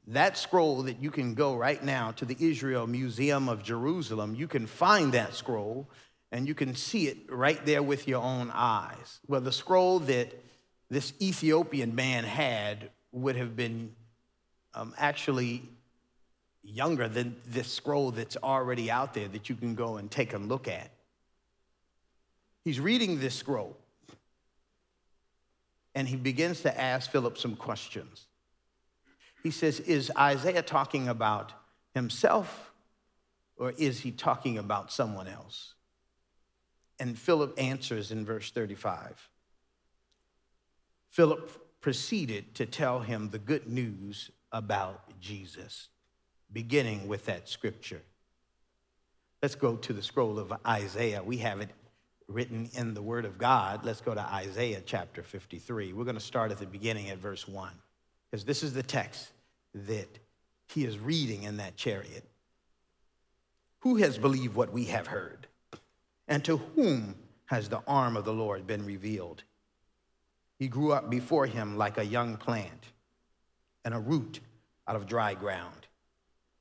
That 0.08 0.38
scroll 0.38 0.84
that 0.84 1.02
you 1.02 1.12
can 1.12 1.36
go 1.36 1.56
right 1.56 1.84
now 1.84 2.12
to 2.14 2.26
the 2.26 2.36
Israel 2.40 2.88
Museum 2.88 3.48
of 3.48 3.64
Jerusalem, 3.64 4.36
you 4.36 4.48
can 4.48 4.66
find 4.66 5.14
that 5.14 5.36
scroll 5.36 5.88
and 6.32 6.48
you 6.48 6.54
can 6.54 6.76
see 6.76 7.08
it 7.08 7.18
right 7.30 7.64
there 7.66 7.84
with 7.84 8.08
your 8.08 8.22
own 8.22 8.52
eyes. 8.54 9.20
Well, 9.28 9.42
the 9.42 9.52
scroll 9.52 10.00
that 10.00 10.34
this 10.90 11.14
Ethiopian 11.22 11.96
man 11.96 12.24
had 12.24 12.90
would 13.12 13.36
have 13.36 13.56
been 13.56 13.94
um, 14.74 14.94
actually 14.98 15.64
younger 16.64 17.08
than 17.08 17.36
this 17.48 17.72
scroll 17.72 18.12
that's 18.12 18.38
already 18.38 18.90
out 18.90 19.14
there 19.14 19.28
that 19.28 19.50
you 19.50 19.56
can 19.56 19.76
go 19.76 19.98
and 19.98 20.10
take 20.10 20.34
a 20.34 20.38
look 20.38 20.68
at. 20.68 20.92
He's 22.64 22.80
reading 22.80 23.20
this 23.20 23.36
scroll 23.36 23.76
and 25.96 26.08
he 26.08 26.16
begins 26.16 26.62
to 26.62 26.80
ask 26.80 27.12
Philip 27.12 27.38
some 27.38 27.56
questions. 27.56 28.28
He 29.44 29.52
says, 29.52 29.80
Is 29.82 30.12
Isaiah 30.18 30.62
talking 30.62 31.10
about 31.10 31.52
himself 31.94 32.72
or 33.58 33.74
is 33.78 34.02
he 34.02 34.12
talking 34.12 34.58
about 34.58 34.92
someone 34.92 35.28
else? 35.28 35.74
And 37.02 37.18
Philip 37.18 37.60
answers 37.60 38.12
in 38.12 38.24
verse 38.26 38.52
35. 38.52 39.28
Philip 41.10 41.82
proceeded 41.82 42.54
to 42.54 42.68
tell 42.68 43.00
him 43.00 43.32
the 43.32 43.40
good 43.40 43.68
news 43.68 44.30
about 44.52 45.20
Jesus, 45.20 45.90
beginning 46.54 47.08
with 47.08 47.26
that 47.26 47.50
scripture. 47.50 48.04
Let's 49.42 49.56
go 49.56 49.78
to 49.78 49.94
the 49.94 50.04
scroll 50.04 50.38
of 50.38 50.54
Isaiah. 50.68 51.24
We 51.24 51.38
have 51.38 51.60
it 51.60 51.72
written 52.28 52.70
in 52.76 52.94
the 52.94 53.02
Word 53.02 53.26
of 53.26 53.40
God. 53.40 53.84
Let's 53.84 54.02
go 54.02 54.14
to 54.14 54.22
Isaiah 54.22 54.84
chapter 54.86 55.24
53. 55.24 55.94
We're 55.94 56.04
going 56.04 56.14
to 56.14 56.22
start 56.22 56.52
at 56.52 56.60
the 56.60 56.68
beginning 56.68 57.10
at 57.10 57.18
verse 57.18 57.48
1, 57.48 57.72
because 58.30 58.46
this 58.46 58.62
is 58.62 58.74
the 58.74 58.84
text 58.84 59.32
that 59.74 60.20
he 60.68 60.86
is 60.86 61.00
reading 61.00 61.44
in 61.44 61.58
that 61.58 61.78
chariot. 61.78 62.30
Who 63.80 63.96
has 63.96 64.20
believed 64.20 64.54
what 64.54 64.72
we 64.72 64.86
have 64.86 65.08
heard? 65.08 65.48
And 66.32 66.46
to 66.46 66.56
whom 66.56 67.16
has 67.48 67.68
the 67.68 67.84
arm 67.86 68.16
of 68.16 68.24
the 68.24 68.32
Lord 68.32 68.66
been 68.66 68.86
revealed? 68.86 69.44
He 70.58 70.70
grew 70.70 70.94
up 70.94 71.10
before 71.10 71.46
him 71.46 71.78
like 71.78 71.98
a 71.98 72.06
young 72.06 72.38
plant 72.38 72.86
and 73.84 73.94
a 73.94 74.00
root 74.00 74.40
out 74.88 74.96
of 74.96 75.08
dry 75.08 75.34
ground. 75.34 75.88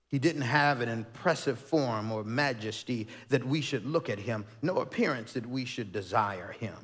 He 0.09 0.19
didn't 0.19 0.43
have 0.43 0.81
an 0.81 0.89
impressive 0.89 1.57
form 1.57 2.11
or 2.11 2.25
majesty 2.25 3.07
that 3.29 3.47
we 3.47 3.61
should 3.61 3.87
look 3.87 4.11
at 4.11 4.19
him, 4.19 4.45
no 4.61 4.79
appearance 4.79 5.35
that 5.35 5.47
we 5.47 5.65
should 5.65 5.93
desire 5.93 6.51
him. 6.51 6.75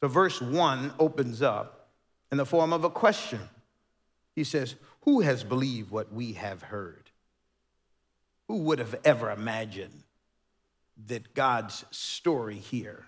So, 0.00 0.08
verse 0.08 0.42
1 0.42 0.94
opens 0.98 1.40
up 1.40 1.90
in 2.32 2.38
the 2.38 2.46
form 2.46 2.72
of 2.72 2.82
a 2.82 2.90
question. 2.90 3.48
He 4.34 4.42
says, 4.42 4.74
Who 5.02 5.20
has 5.20 5.44
believed 5.44 5.92
what 5.92 6.12
we 6.12 6.32
have 6.32 6.62
heard? 6.62 7.12
Who 8.48 8.56
would 8.64 8.80
have 8.80 8.96
ever 9.04 9.30
imagined 9.30 10.02
that 11.06 11.34
God's 11.34 11.84
story 11.90 12.56
here 12.56 13.06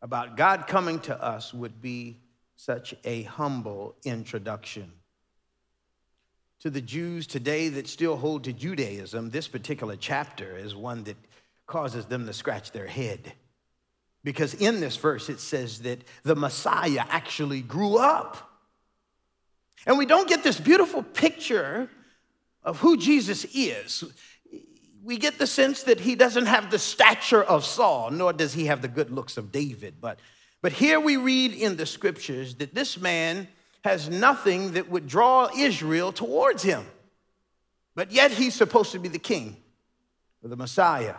about 0.00 0.36
God 0.36 0.66
coming 0.66 1.00
to 1.00 1.22
us 1.22 1.52
would 1.54 1.80
be 1.80 2.18
such 2.56 2.94
a 3.04 3.22
humble 3.22 3.96
introduction. 4.04 4.92
To 6.60 6.70
the 6.70 6.80
Jews 6.80 7.26
today 7.26 7.68
that 7.70 7.88
still 7.88 8.16
hold 8.16 8.44
to 8.44 8.52
Judaism, 8.52 9.30
this 9.30 9.48
particular 9.48 9.96
chapter 9.96 10.56
is 10.56 10.74
one 10.74 11.04
that 11.04 11.16
causes 11.66 12.06
them 12.06 12.26
to 12.26 12.32
scratch 12.32 12.70
their 12.70 12.86
head. 12.86 13.32
Because 14.22 14.54
in 14.54 14.80
this 14.80 14.96
verse, 14.96 15.28
it 15.28 15.40
says 15.40 15.80
that 15.80 16.00
the 16.22 16.36
Messiah 16.36 17.04
actually 17.10 17.60
grew 17.60 17.96
up. 17.96 18.50
And 19.86 19.98
we 19.98 20.06
don't 20.06 20.28
get 20.28 20.42
this 20.42 20.58
beautiful 20.58 21.02
picture 21.02 21.90
of 22.62 22.78
who 22.80 22.96
Jesus 22.96 23.44
is 23.54 24.04
we 25.04 25.18
get 25.18 25.38
the 25.38 25.46
sense 25.46 25.82
that 25.82 26.00
he 26.00 26.14
doesn't 26.14 26.46
have 26.46 26.70
the 26.70 26.78
stature 26.78 27.42
of 27.42 27.64
Saul, 27.64 28.10
nor 28.10 28.32
does 28.32 28.54
he 28.54 28.66
have 28.66 28.80
the 28.80 28.88
good 28.88 29.10
looks 29.10 29.36
of 29.36 29.52
David. 29.52 29.96
But, 30.00 30.18
but 30.62 30.72
here 30.72 30.98
we 30.98 31.18
read 31.18 31.52
in 31.52 31.76
the 31.76 31.84
scriptures 31.84 32.54
that 32.56 32.74
this 32.74 32.98
man 32.98 33.46
has 33.84 34.08
nothing 34.08 34.72
that 34.72 34.88
would 34.88 35.06
draw 35.06 35.50
Israel 35.54 36.10
towards 36.10 36.62
him. 36.62 36.86
But 37.94 38.12
yet 38.12 38.30
he's 38.30 38.54
supposed 38.54 38.92
to 38.92 38.98
be 38.98 39.08
the 39.08 39.18
king 39.18 39.58
or 40.42 40.48
the 40.48 40.56
Messiah. 40.56 41.16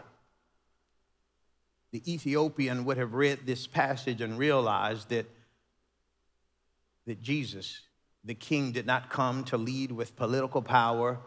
The 1.92 2.12
Ethiopian 2.12 2.86
would 2.86 2.98
have 2.98 3.14
read 3.14 3.46
this 3.46 3.68
passage 3.68 4.20
and 4.20 4.40
realized 4.40 5.10
that, 5.10 5.30
that 7.06 7.22
Jesus, 7.22 7.82
the 8.24 8.34
king, 8.34 8.72
did 8.72 8.88
not 8.88 9.12
come 9.12 9.44
to 9.46 9.58
lead 9.58 9.92
with 9.92 10.16
political 10.16 10.64
power 10.64 11.20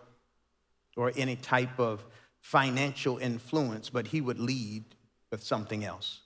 or 0.96 1.12
any 1.16 1.36
type 1.36 1.78
of 1.78 2.04
financial 2.48 3.18
influence, 3.18 3.90
but 3.90 4.06
he 4.06 4.22
would 4.22 4.40
lead 4.40 4.82
with 5.30 5.42
something 5.42 5.84
else. 5.84 6.20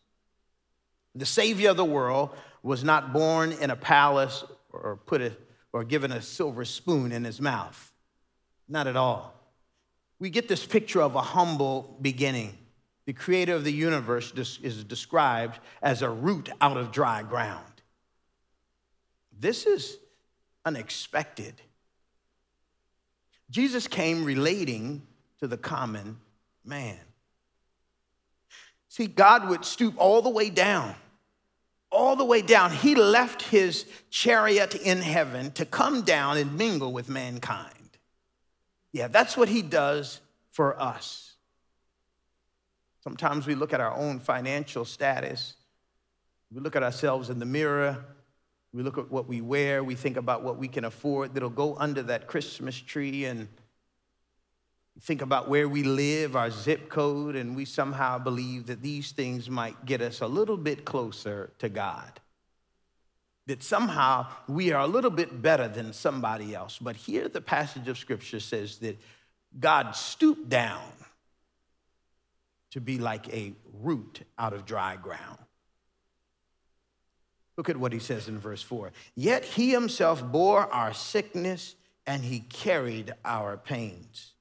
The 1.16 1.26
Savior 1.26 1.70
of 1.70 1.76
the 1.76 1.84
world 1.84 2.30
was 2.62 2.84
not 2.84 3.12
born 3.12 3.50
in 3.50 3.70
a 3.70 3.76
palace 3.76 4.44
or 4.72 5.00
put 5.04 5.20
a, 5.20 5.36
or 5.72 5.82
given 5.82 6.12
a 6.12 6.22
silver 6.22 6.64
spoon 6.64 7.10
in 7.10 7.24
his 7.24 7.40
mouth. 7.40 7.92
Not 8.68 8.86
at 8.86 8.94
all. 8.94 9.34
We 10.20 10.30
get 10.30 10.46
this 10.46 10.64
picture 10.64 11.02
of 11.02 11.16
a 11.16 11.20
humble 11.20 11.98
beginning. 12.00 12.56
The 13.06 13.14
creator 13.14 13.54
of 13.56 13.64
the 13.64 13.72
universe 13.72 14.32
is 14.62 14.84
described 14.84 15.58
as 15.82 16.02
a 16.02 16.08
root 16.08 16.50
out 16.60 16.76
of 16.76 16.92
dry 16.92 17.24
ground. 17.24 17.82
This 19.36 19.66
is 19.66 19.98
unexpected. 20.64 21.60
Jesus 23.50 23.88
came 23.88 24.24
relating 24.24 25.02
to 25.42 25.46
the 25.48 25.58
common 25.58 26.16
man. 26.64 26.98
See, 28.88 29.06
God 29.06 29.48
would 29.48 29.64
stoop 29.64 29.94
all 29.98 30.22
the 30.22 30.30
way 30.30 30.48
down 30.48 30.94
all 31.92 32.16
the 32.16 32.24
way 32.24 32.42
down. 32.42 32.72
He 32.72 32.94
left 32.94 33.42
his 33.42 33.84
chariot 34.10 34.74
in 34.74 35.02
heaven 35.02 35.52
to 35.52 35.66
come 35.66 36.02
down 36.02 36.38
and 36.38 36.56
mingle 36.56 36.92
with 36.92 37.08
mankind. 37.08 37.68
Yeah, 38.92 39.08
that's 39.08 39.36
what 39.36 39.48
he 39.48 39.62
does 39.62 40.20
for 40.50 40.80
us. 40.80 41.34
Sometimes 43.04 43.46
we 43.46 43.54
look 43.54 43.72
at 43.72 43.80
our 43.80 43.94
own 43.94 44.20
financial 44.20 44.84
status, 44.84 45.54
we 46.50 46.60
look 46.60 46.76
at 46.76 46.82
ourselves 46.82 47.30
in 47.30 47.38
the 47.38 47.46
mirror, 47.46 48.04
we 48.72 48.82
look 48.82 48.96
at 48.96 49.10
what 49.10 49.28
we 49.28 49.40
wear, 49.40 49.84
we 49.84 49.94
think 49.94 50.16
about 50.16 50.42
what 50.42 50.56
we 50.56 50.68
can 50.68 50.84
afford 50.84 51.34
that'll 51.34 51.50
go 51.50 51.76
under 51.76 52.02
that 52.04 52.26
Christmas 52.26 52.78
tree 52.78 53.24
and 53.24 53.48
think 55.00 55.22
about 55.22 55.48
where 55.48 55.68
we 55.68 55.82
live, 55.82 56.36
our 56.36 56.50
zip 56.50 56.88
code, 56.88 57.34
and 57.34 57.56
we 57.56 57.64
somehow 57.64 58.18
believe 58.18 58.66
that 58.66 58.82
these 58.82 59.12
things 59.12 59.48
might 59.48 59.86
get 59.86 60.00
us 60.00 60.20
a 60.20 60.26
little 60.26 60.56
bit 60.56 60.84
closer 60.84 61.50
to 61.58 61.68
God. 61.68 62.20
That 63.46 63.62
somehow 63.62 64.26
we 64.46 64.72
are 64.72 64.82
a 64.82 64.86
little 64.86 65.10
bit 65.10 65.42
better 65.42 65.66
than 65.66 65.92
somebody 65.92 66.54
else. 66.54 66.78
But 66.80 66.96
here 66.96 67.28
the 67.28 67.40
passage 67.40 67.88
of 67.88 67.98
scripture 67.98 68.40
says 68.40 68.78
that 68.78 68.98
God 69.58 69.96
stooped 69.96 70.48
down 70.48 70.82
to 72.70 72.80
be 72.80 72.98
like 72.98 73.28
a 73.34 73.52
root 73.80 74.20
out 74.38 74.52
of 74.52 74.64
dry 74.64 74.96
ground. 74.96 75.38
Look 77.56 77.68
at 77.68 77.76
what 77.76 77.92
he 77.92 77.98
says 77.98 78.28
in 78.28 78.38
verse 78.38 78.62
4. 78.62 78.92
Yet 79.14 79.44
he 79.44 79.70
himself 79.70 80.24
bore 80.24 80.72
our 80.72 80.94
sickness 80.94 81.74
and 82.06 82.22
he 82.22 82.40
carried 82.40 83.12
our 83.24 83.56
pains. 83.56 84.31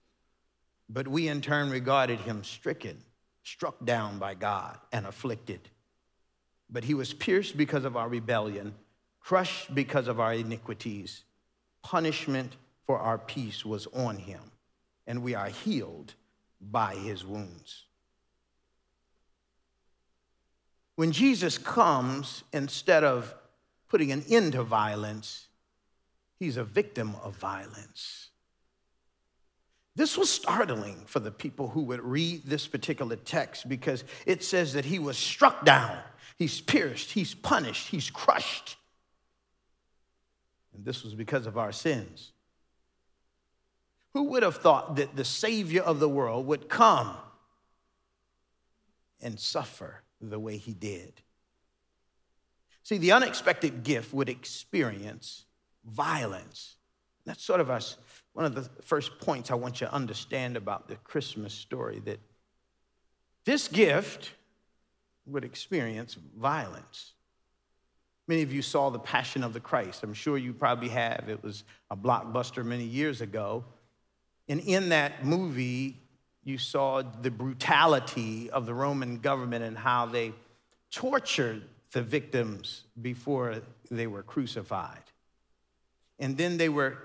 But 0.94 1.08
we 1.08 1.30
in 1.30 1.40
turn 1.40 1.70
regarded 1.70 2.20
him 2.20 2.44
stricken, 2.44 2.98
struck 3.44 3.86
down 3.86 4.20
by 4.20 4.34
God, 4.34 4.78
and 4.92 5.06
afflicted. 5.06 5.70
But 6.70 6.84
he 6.84 6.94
was 6.94 7.14
pierced 7.14 7.56
because 7.56 7.86
of 7.86 7.96
our 7.96 8.10
rebellion, 8.10 8.74
crushed 9.22 9.74
because 9.74 10.10
of 10.10 10.20
our 10.20 10.34
iniquities. 10.34 11.24
Punishment 11.82 12.58
for 12.86 13.00
our 13.00 13.18
peace 13.18 13.66
was 13.66 13.88
on 13.94 14.18
him, 14.18 14.42
and 15.08 15.24
we 15.24 15.34
are 15.34 15.48
healed 15.48 16.14
by 16.60 16.96
his 16.96 17.26
wounds. 17.26 17.86
When 20.96 21.14
Jesus 21.14 21.58
comes, 21.58 22.44
instead 22.52 23.06
of 23.06 23.34
putting 23.88 24.12
an 24.12 24.26
end 24.30 24.54
to 24.54 24.64
violence, 24.64 25.48
he's 26.38 26.58
a 26.58 26.66
victim 26.66 27.16
of 27.24 27.38
violence. 27.38 28.31
This 29.96 30.18
was 30.18 30.30
startling 30.30 31.04
for 31.06 31.20
the 31.20 31.32
people 31.32 31.68
who 31.68 31.84
would 31.84 32.02
read 32.02 32.44
this 32.46 32.66
particular 32.66 33.18
text 33.18 33.68
because 33.68 34.04
it 34.26 34.44
says 34.44 34.74
that 34.74 34.86
he 34.86 35.00
was 35.00 35.18
struck 35.18 35.66
down, 35.66 35.98
he's 36.38 36.62
pierced, 36.62 37.12
he's 37.12 37.34
punished, 37.34 37.90
he's 37.90 38.10
crushed. 38.10 38.78
And 40.74 40.86
this 40.86 41.04
was 41.04 41.14
because 41.14 41.46
of 41.46 41.58
our 41.58 41.74
sins. 41.74 42.32
Who 44.14 44.24
would 44.24 44.44
have 44.44 44.58
thought 44.58 44.96
that 44.96 45.16
the 45.16 45.26
Savior 45.26 45.82
of 45.82 46.00
the 46.00 46.10
world 46.10 46.46
would 46.48 46.70
come 46.70 47.16
and 49.22 49.40
suffer 49.40 50.04
the 50.22 50.40
way 50.40 50.58
he 50.58 50.74
did? 50.74 51.22
See, 52.84 52.98
the 52.98 53.12
unexpected 53.12 53.84
gift 53.84 54.14
would 54.14 54.30
experience 54.30 55.46
violence. 55.86 56.76
That's 57.26 57.44
sort 57.44 57.62
of 57.62 57.70
us 57.70 57.98
one 58.34 58.46
of 58.46 58.56
the 58.56 58.70
first 58.82 59.20
points 59.20 59.52
I 59.52 59.56
want 59.56 59.82
you 59.82 59.88
to 59.88 59.94
understand 59.94 60.56
about 60.56 60.88
the 60.88 60.96
Christmas 60.98 61.54
story 61.54 62.02
that 62.06 62.20
this 63.46 63.68
gift 63.68 64.32
would 65.26 65.44
experience 65.44 66.16
violence. 66.38 67.14
Many 68.28 68.44
of 68.44 68.54
you 68.54 68.62
saw 68.62 68.90
The 68.90 69.00
Passion 69.00 69.44
of 69.44 69.54
the 69.54 69.60
Christ. 69.60 70.04
I'm 70.04 70.14
sure 70.14 70.38
you 70.38 70.54
probably 70.54 70.90
have. 70.90 71.26
It 71.28 71.44
was 71.44 71.64
a 71.90 71.98
blockbuster 71.98 72.64
many 72.64 72.86
years 72.86 73.22
ago. 73.22 73.66
And 74.48 74.62
in 74.62 74.90
that 74.90 75.26
movie, 75.26 75.98
you 76.44 76.58
saw 76.58 77.02
the 77.02 77.32
brutality 77.32 78.50
of 78.50 78.66
the 78.66 78.74
Roman 78.74 79.18
government 79.18 79.64
and 79.64 79.78
how 79.78 80.06
they 80.06 80.34
tortured 80.92 81.64
the 81.92 82.02
victims 82.02 82.84
before 83.02 83.58
they 83.90 84.08
were 84.08 84.24
crucified. 84.24 85.11
And 86.22 86.38
then 86.38 86.58
they 86.58 86.70
were 86.70 86.98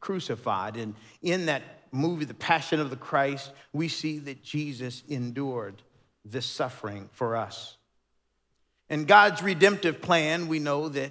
crucified. 0.00 0.76
And 0.76 0.94
in 1.22 1.46
that 1.46 1.62
movie, 1.90 2.26
The 2.26 2.34
Passion 2.34 2.78
of 2.78 2.90
the 2.90 2.96
Christ, 2.96 3.50
we 3.72 3.88
see 3.88 4.18
that 4.20 4.44
Jesus 4.44 5.02
endured 5.08 5.82
this 6.24 6.46
suffering 6.46 7.08
for 7.12 7.36
us. 7.36 7.78
In 8.90 9.06
God's 9.06 9.42
redemptive 9.42 10.02
plan, 10.02 10.46
we 10.46 10.58
know 10.58 10.88
that 10.90 11.10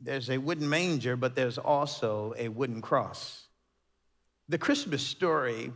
there's 0.00 0.28
a 0.28 0.38
wooden 0.38 0.68
manger, 0.68 1.16
but 1.16 1.34
there's 1.34 1.58
also 1.58 2.34
a 2.36 2.48
wooden 2.48 2.82
cross. 2.82 3.46
The 4.48 4.58
Christmas 4.58 5.02
story 5.02 5.72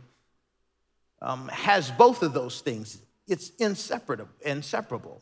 um, 1.21 1.47
has 1.49 1.91
both 1.91 2.21
of 2.21 2.33
those 2.33 2.61
things. 2.61 2.99
It's 3.27 3.49
inseparable, 3.57 4.29
inseparable. 4.41 5.21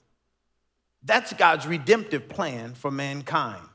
That's 1.03 1.33
God's 1.33 1.65
redemptive 1.65 2.27
plan 2.27 2.73
for 2.73 2.91
mankind. 2.91 3.70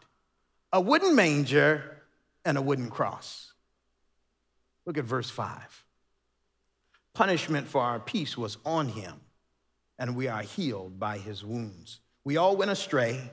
A 0.72 0.80
wooden 0.80 1.14
manger 1.14 2.02
and 2.44 2.58
a 2.58 2.62
wooden 2.62 2.90
cross. 2.90 3.52
Look 4.84 4.98
at 4.98 5.04
verse 5.04 5.30
5. 5.30 5.84
Punishment 7.14 7.66
for 7.66 7.80
our 7.80 7.98
peace 7.98 8.36
was 8.36 8.58
on 8.64 8.88
him, 8.88 9.14
and 9.98 10.14
we 10.14 10.28
are 10.28 10.42
healed 10.42 10.98
by 10.98 11.18
his 11.18 11.44
wounds. 11.44 12.00
We 12.24 12.36
all 12.36 12.56
went 12.56 12.70
astray. 12.70 13.30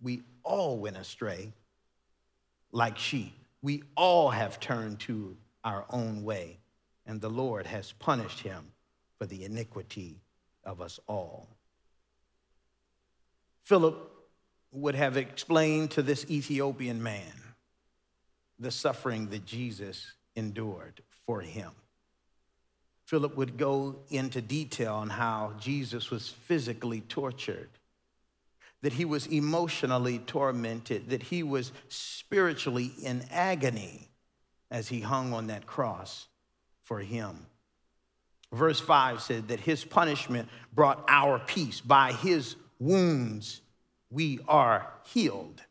We 0.00 0.22
all 0.42 0.78
went 0.78 0.96
astray 0.96 1.52
like 2.72 2.98
sheep. 2.98 3.34
We 3.62 3.82
all 3.96 4.30
have 4.30 4.60
turned 4.60 5.00
to 5.00 5.36
our 5.64 5.84
own 5.90 6.22
way, 6.24 6.58
and 7.06 7.20
the 7.20 7.28
Lord 7.28 7.66
has 7.66 7.92
punished 7.92 8.40
him 8.40 8.72
for 9.18 9.26
the 9.26 9.44
iniquity 9.44 10.20
of 10.64 10.80
us 10.80 11.00
all. 11.06 11.48
Philip 13.64 14.17
would 14.72 14.94
have 14.94 15.16
explained 15.16 15.90
to 15.92 16.02
this 16.02 16.26
Ethiopian 16.30 17.02
man 17.02 17.32
the 18.58 18.70
suffering 18.70 19.28
that 19.28 19.44
Jesus 19.44 20.14
endured 20.34 21.02
for 21.26 21.40
him. 21.40 21.70
Philip 23.06 23.36
would 23.36 23.56
go 23.56 23.96
into 24.10 24.42
detail 24.42 24.94
on 24.94 25.08
how 25.08 25.54
Jesus 25.58 26.10
was 26.10 26.28
physically 26.28 27.00
tortured, 27.00 27.70
that 28.82 28.92
he 28.92 29.04
was 29.04 29.26
emotionally 29.26 30.18
tormented, 30.18 31.08
that 31.10 31.22
he 31.22 31.42
was 31.42 31.72
spiritually 31.88 32.92
in 33.02 33.24
agony 33.30 34.08
as 34.70 34.88
he 34.88 35.00
hung 35.00 35.32
on 35.32 35.46
that 35.46 35.66
cross 35.66 36.26
for 36.84 36.98
him. 37.00 37.46
Verse 38.52 38.80
5 38.80 39.22
said 39.22 39.48
that 39.48 39.60
his 39.60 39.84
punishment 39.84 40.48
brought 40.74 41.04
our 41.08 41.38
peace. 41.38 41.80
By 41.80 42.12
his 42.12 42.56
wounds, 42.78 43.60
we 44.10 44.40
are 44.48 44.92
healed. 45.04 45.62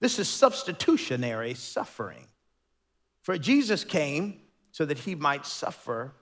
This 0.00 0.18
is 0.18 0.28
substitutionary 0.28 1.54
suffering. 1.54 2.26
For 3.22 3.36
Jesus 3.36 3.84
came 3.84 4.40
so 4.72 4.84
that 4.84 4.98
he 4.98 5.14
might 5.14 5.44
suffer 5.44 6.12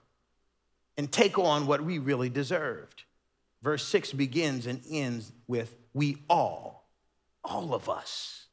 and 0.97 1.11
take 1.11 1.37
on 1.37 1.67
what 1.67 1.83
we 1.83 1.99
really 1.99 2.29
deserved. 2.29 3.03
Verse 3.61 3.85
6 3.87 4.13
begins 4.13 4.65
and 4.65 4.81
ends 4.89 5.31
with 5.47 5.75
we 5.93 6.23
all, 6.29 6.89
all 7.43 7.73
of 7.73 7.89
us, 7.89 8.45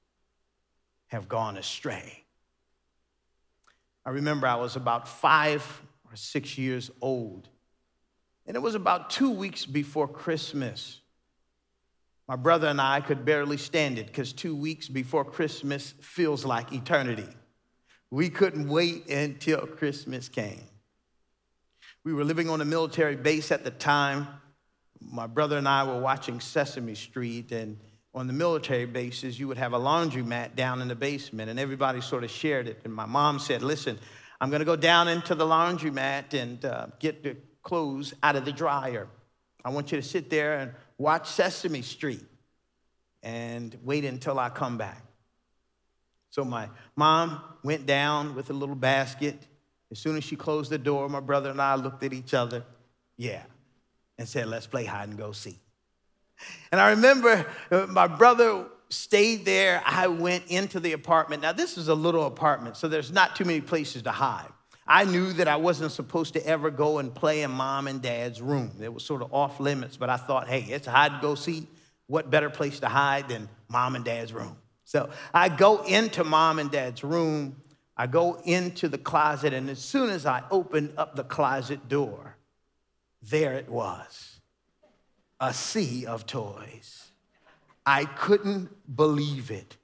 have 1.08 1.28
gone 1.28 1.56
astray. 1.56 2.24
I 4.04 4.10
remember 4.10 4.46
I 4.46 4.56
was 4.56 4.76
about 4.76 5.08
five 5.08 5.82
or 6.10 6.16
six 6.16 6.58
years 6.58 6.90
old, 7.00 7.48
and 8.46 8.56
it 8.56 8.60
was 8.60 8.74
about 8.74 9.10
two 9.10 9.30
weeks 9.30 9.64
before 9.64 10.08
Christmas. 10.08 11.00
My 12.26 12.36
brother 12.36 12.68
and 12.68 12.80
I 12.80 13.00
could 13.00 13.24
barely 13.24 13.58
stand 13.58 13.98
it 13.98 14.06
because 14.06 14.32
two 14.32 14.56
weeks 14.56 14.88
before 14.88 15.24
Christmas 15.24 15.92
feels 16.00 16.44
like 16.44 16.72
eternity. 16.72 17.28
We 18.10 18.30
couldn't 18.30 18.68
wait 18.68 19.08
until 19.10 19.66
Christmas 19.66 20.28
came. 20.28 20.62
We 22.02 22.14
were 22.14 22.24
living 22.24 22.48
on 22.48 22.60
a 22.60 22.64
military 22.64 23.16
base 23.16 23.50
at 23.50 23.64
the 23.64 23.70
time. 23.70 24.26
My 25.00 25.26
brother 25.26 25.58
and 25.58 25.68
I 25.68 25.84
were 25.84 26.00
watching 26.00 26.40
Sesame 26.40 26.94
Street, 26.94 27.52
and 27.52 27.78
on 28.14 28.26
the 28.26 28.32
military 28.32 28.86
bases, 28.86 29.38
you 29.38 29.48
would 29.48 29.58
have 29.58 29.74
a 29.74 29.78
laundromat 29.78 30.54
down 30.54 30.80
in 30.80 30.88
the 30.88 30.94
basement, 30.94 31.50
and 31.50 31.58
everybody 31.58 32.00
sort 32.00 32.24
of 32.24 32.30
shared 32.30 32.68
it. 32.68 32.80
And 32.84 32.94
my 32.94 33.06
mom 33.06 33.38
said, 33.38 33.62
Listen, 33.62 33.98
I'm 34.40 34.48
going 34.48 34.60
to 34.60 34.66
go 34.66 34.76
down 34.76 35.08
into 35.08 35.34
the 35.34 35.44
laundromat 35.44 36.32
and 36.34 36.64
uh, 36.64 36.86
get 37.00 37.22
the 37.22 37.36
clothes 37.62 38.14
out 38.22 38.36
of 38.36 38.44
the 38.44 38.52
dryer. 38.52 39.08
I 39.64 39.70
want 39.70 39.90
you 39.90 40.00
to 40.00 40.06
sit 40.06 40.30
there 40.30 40.58
and 40.58 40.72
watch 40.98 41.28
Sesame 41.28 41.82
Street 41.82 42.24
and 43.22 43.76
wait 43.82 44.04
until 44.04 44.38
I 44.38 44.50
come 44.50 44.78
back. 44.78 45.02
So 46.30 46.44
my 46.44 46.68
mom 46.96 47.40
went 47.62 47.86
down 47.86 48.34
with 48.34 48.50
a 48.50 48.52
little 48.52 48.74
basket. 48.74 49.36
As 49.90 49.98
soon 49.98 50.16
as 50.16 50.24
she 50.24 50.36
closed 50.36 50.70
the 50.70 50.78
door, 50.78 51.08
my 51.08 51.20
brother 51.20 51.50
and 51.50 51.60
I 51.60 51.76
looked 51.76 52.02
at 52.02 52.12
each 52.12 52.34
other, 52.34 52.64
yeah, 53.16 53.42
and 54.18 54.28
said, 54.28 54.48
Let's 54.48 54.66
play 54.66 54.84
hide 54.84 55.08
and 55.08 55.16
go 55.16 55.32
seek. 55.32 55.60
And 56.72 56.80
I 56.80 56.90
remember 56.90 57.46
uh, 57.70 57.86
my 57.88 58.08
brother 58.08 58.66
stayed 58.88 59.44
there. 59.44 59.82
I 59.86 60.08
went 60.08 60.48
into 60.48 60.80
the 60.80 60.92
apartment. 60.92 61.42
Now, 61.42 61.52
this 61.52 61.78
is 61.78 61.88
a 61.88 61.94
little 61.94 62.26
apartment, 62.26 62.76
so 62.76 62.88
there's 62.88 63.12
not 63.12 63.36
too 63.36 63.44
many 63.44 63.60
places 63.60 64.02
to 64.02 64.10
hide. 64.10 64.50
I 64.86 65.04
knew 65.04 65.32
that 65.34 65.48
I 65.48 65.56
wasn't 65.56 65.92
supposed 65.92 66.34
to 66.34 66.46
ever 66.46 66.70
go 66.70 66.98
and 66.98 67.14
play 67.14 67.42
in 67.42 67.50
mom 67.50 67.86
and 67.86 68.02
dad's 68.02 68.40
room. 68.42 68.72
It 68.82 68.92
was 68.92 69.04
sort 69.04 69.22
of 69.22 69.32
off 69.32 69.58
limits, 69.60 69.96
but 69.96 70.10
I 70.10 70.16
thought, 70.16 70.46
hey, 70.46 70.60
it's 70.60 70.86
hide 70.86 71.12
and 71.12 71.20
go 71.22 71.34
seek. 71.34 71.66
What 72.06 72.30
better 72.30 72.50
place 72.50 72.80
to 72.80 72.88
hide 72.88 73.28
than 73.28 73.48
mom 73.68 73.96
and 73.96 74.04
dad's 74.04 74.32
room? 74.32 74.56
So 74.84 75.08
I 75.32 75.48
go 75.48 75.82
into 75.82 76.22
mom 76.22 76.58
and 76.58 76.70
dad's 76.70 77.02
room. 77.02 77.56
I 77.96 78.06
go 78.06 78.40
into 78.44 78.88
the 78.88 78.98
closet, 78.98 79.54
and 79.54 79.70
as 79.70 79.78
soon 79.78 80.10
as 80.10 80.26
I 80.26 80.42
opened 80.50 80.94
up 80.98 81.16
the 81.16 81.24
closet 81.24 81.88
door, 81.88 82.36
there 83.22 83.54
it 83.54 83.68
was 83.68 84.40
a 85.40 85.54
sea 85.54 86.04
of 86.04 86.26
toys. 86.26 87.08
I 87.86 88.04
couldn't 88.04 88.70
believe 88.96 89.50
it. 89.50 89.76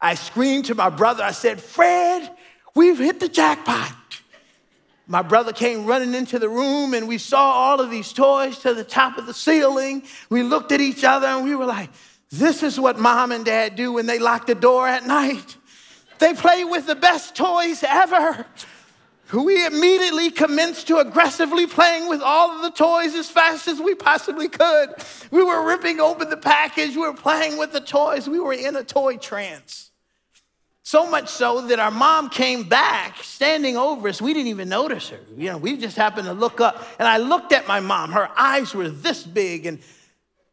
I 0.00 0.14
screamed 0.14 0.66
to 0.66 0.74
my 0.74 0.90
brother, 0.90 1.24
I 1.24 1.30
said, 1.32 1.60
Fred, 1.60 2.30
we've 2.74 2.98
hit 2.98 3.20
the 3.20 3.28
jackpot. 3.28 3.94
My 5.06 5.22
brother 5.22 5.52
came 5.52 5.86
running 5.86 6.14
into 6.14 6.38
the 6.38 6.48
room 6.48 6.94
and 6.94 7.06
we 7.06 7.18
saw 7.18 7.50
all 7.50 7.80
of 7.80 7.90
these 7.90 8.12
toys 8.12 8.58
to 8.60 8.74
the 8.74 8.84
top 8.84 9.18
of 9.18 9.26
the 9.26 9.34
ceiling. 9.34 10.04
We 10.30 10.42
looked 10.42 10.72
at 10.72 10.80
each 10.80 11.04
other 11.04 11.26
and 11.26 11.44
we 11.44 11.54
were 11.54 11.66
like, 11.66 11.90
this 12.30 12.62
is 12.62 12.80
what 12.80 12.98
mom 12.98 13.30
and 13.30 13.44
dad 13.44 13.76
do 13.76 13.92
when 13.92 14.06
they 14.06 14.18
lock 14.18 14.46
the 14.46 14.54
door 14.54 14.88
at 14.88 15.06
night. 15.06 15.56
They 16.18 16.32
play 16.32 16.64
with 16.64 16.86
the 16.86 16.94
best 16.94 17.34
toys 17.34 17.84
ever 17.86 18.46
we 19.42 19.66
immediately 19.66 20.30
commenced 20.30 20.86
to 20.88 20.98
aggressively 20.98 21.66
playing 21.66 22.08
with 22.08 22.20
all 22.20 22.50
of 22.50 22.62
the 22.62 22.70
toys 22.70 23.14
as 23.14 23.28
fast 23.28 23.66
as 23.66 23.80
we 23.80 23.94
possibly 23.94 24.48
could. 24.48 24.90
We 25.30 25.42
were 25.42 25.66
ripping 25.66 26.00
open 26.00 26.30
the 26.30 26.36
package, 26.36 26.94
we 26.94 27.02
were 27.02 27.14
playing 27.14 27.56
with 27.56 27.72
the 27.72 27.80
toys, 27.80 28.28
we 28.28 28.38
were 28.38 28.52
in 28.52 28.76
a 28.76 28.84
toy 28.84 29.16
trance. 29.16 29.90
So 30.84 31.08
much 31.10 31.28
so 31.28 31.66
that 31.68 31.78
our 31.78 31.90
mom 31.90 32.28
came 32.28 32.64
back 32.64 33.16
standing 33.22 33.76
over 33.76 34.06
us. 34.08 34.20
We 34.20 34.34
didn't 34.34 34.48
even 34.48 34.68
notice 34.68 35.08
her. 35.08 35.18
You 35.36 35.50
know, 35.50 35.56
we 35.56 35.76
just 35.78 35.96
happened 35.96 36.26
to 36.26 36.34
look 36.34 36.60
up. 36.60 36.86
And 36.98 37.08
I 37.08 37.16
looked 37.16 37.52
at 37.52 37.66
my 37.66 37.80
mom. 37.80 38.12
Her 38.12 38.28
eyes 38.36 38.74
were 38.74 38.90
this 38.90 39.24
big. 39.24 39.64
And 39.64 39.78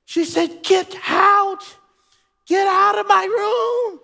she 0.06 0.24
said, 0.24 0.63
Get 0.63 0.96
out. 1.08 1.63
Get 2.48 2.67
out 2.67 2.98
of 2.98 3.08
my 3.08 3.26
room. 3.26 4.00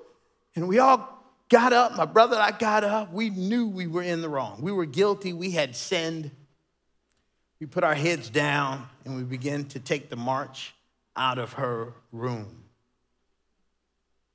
And 0.55 0.67
we 0.67 0.79
all 0.79 1.17
got 1.49 1.71
up, 1.73 1.95
my 1.95 2.05
brother 2.05 2.35
and 2.35 2.43
I 2.43 2.57
got 2.57 2.83
up. 2.83 3.13
We 3.13 3.29
knew 3.29 3.67
we 3.67 3.87
were 3.87 4.03
in 4.03 4.21
the 4.21 4.29
wrong. 4.29 4.61
We 4.61 4.71
were 4.71 4.85
guilty. 4.85 5.33
We 5.33 5.51
had 5.51 5.75
sinned. 5.75 6.31
We 7.59 7.67
put 7.67 7.83
our 7.83 7.95
heads 7.95 8.29
down 8.29 8.87
and 9.05 9.15
we 9.15 9.23
began 9.23 9.65
to 9.65 9.79
take 9.79 10.09
the 10.09 10.15
march 10.15 10.75
out 11.15 11.37
of 11.39 11.53
her 11.53 11.93
room. 12.11 12.63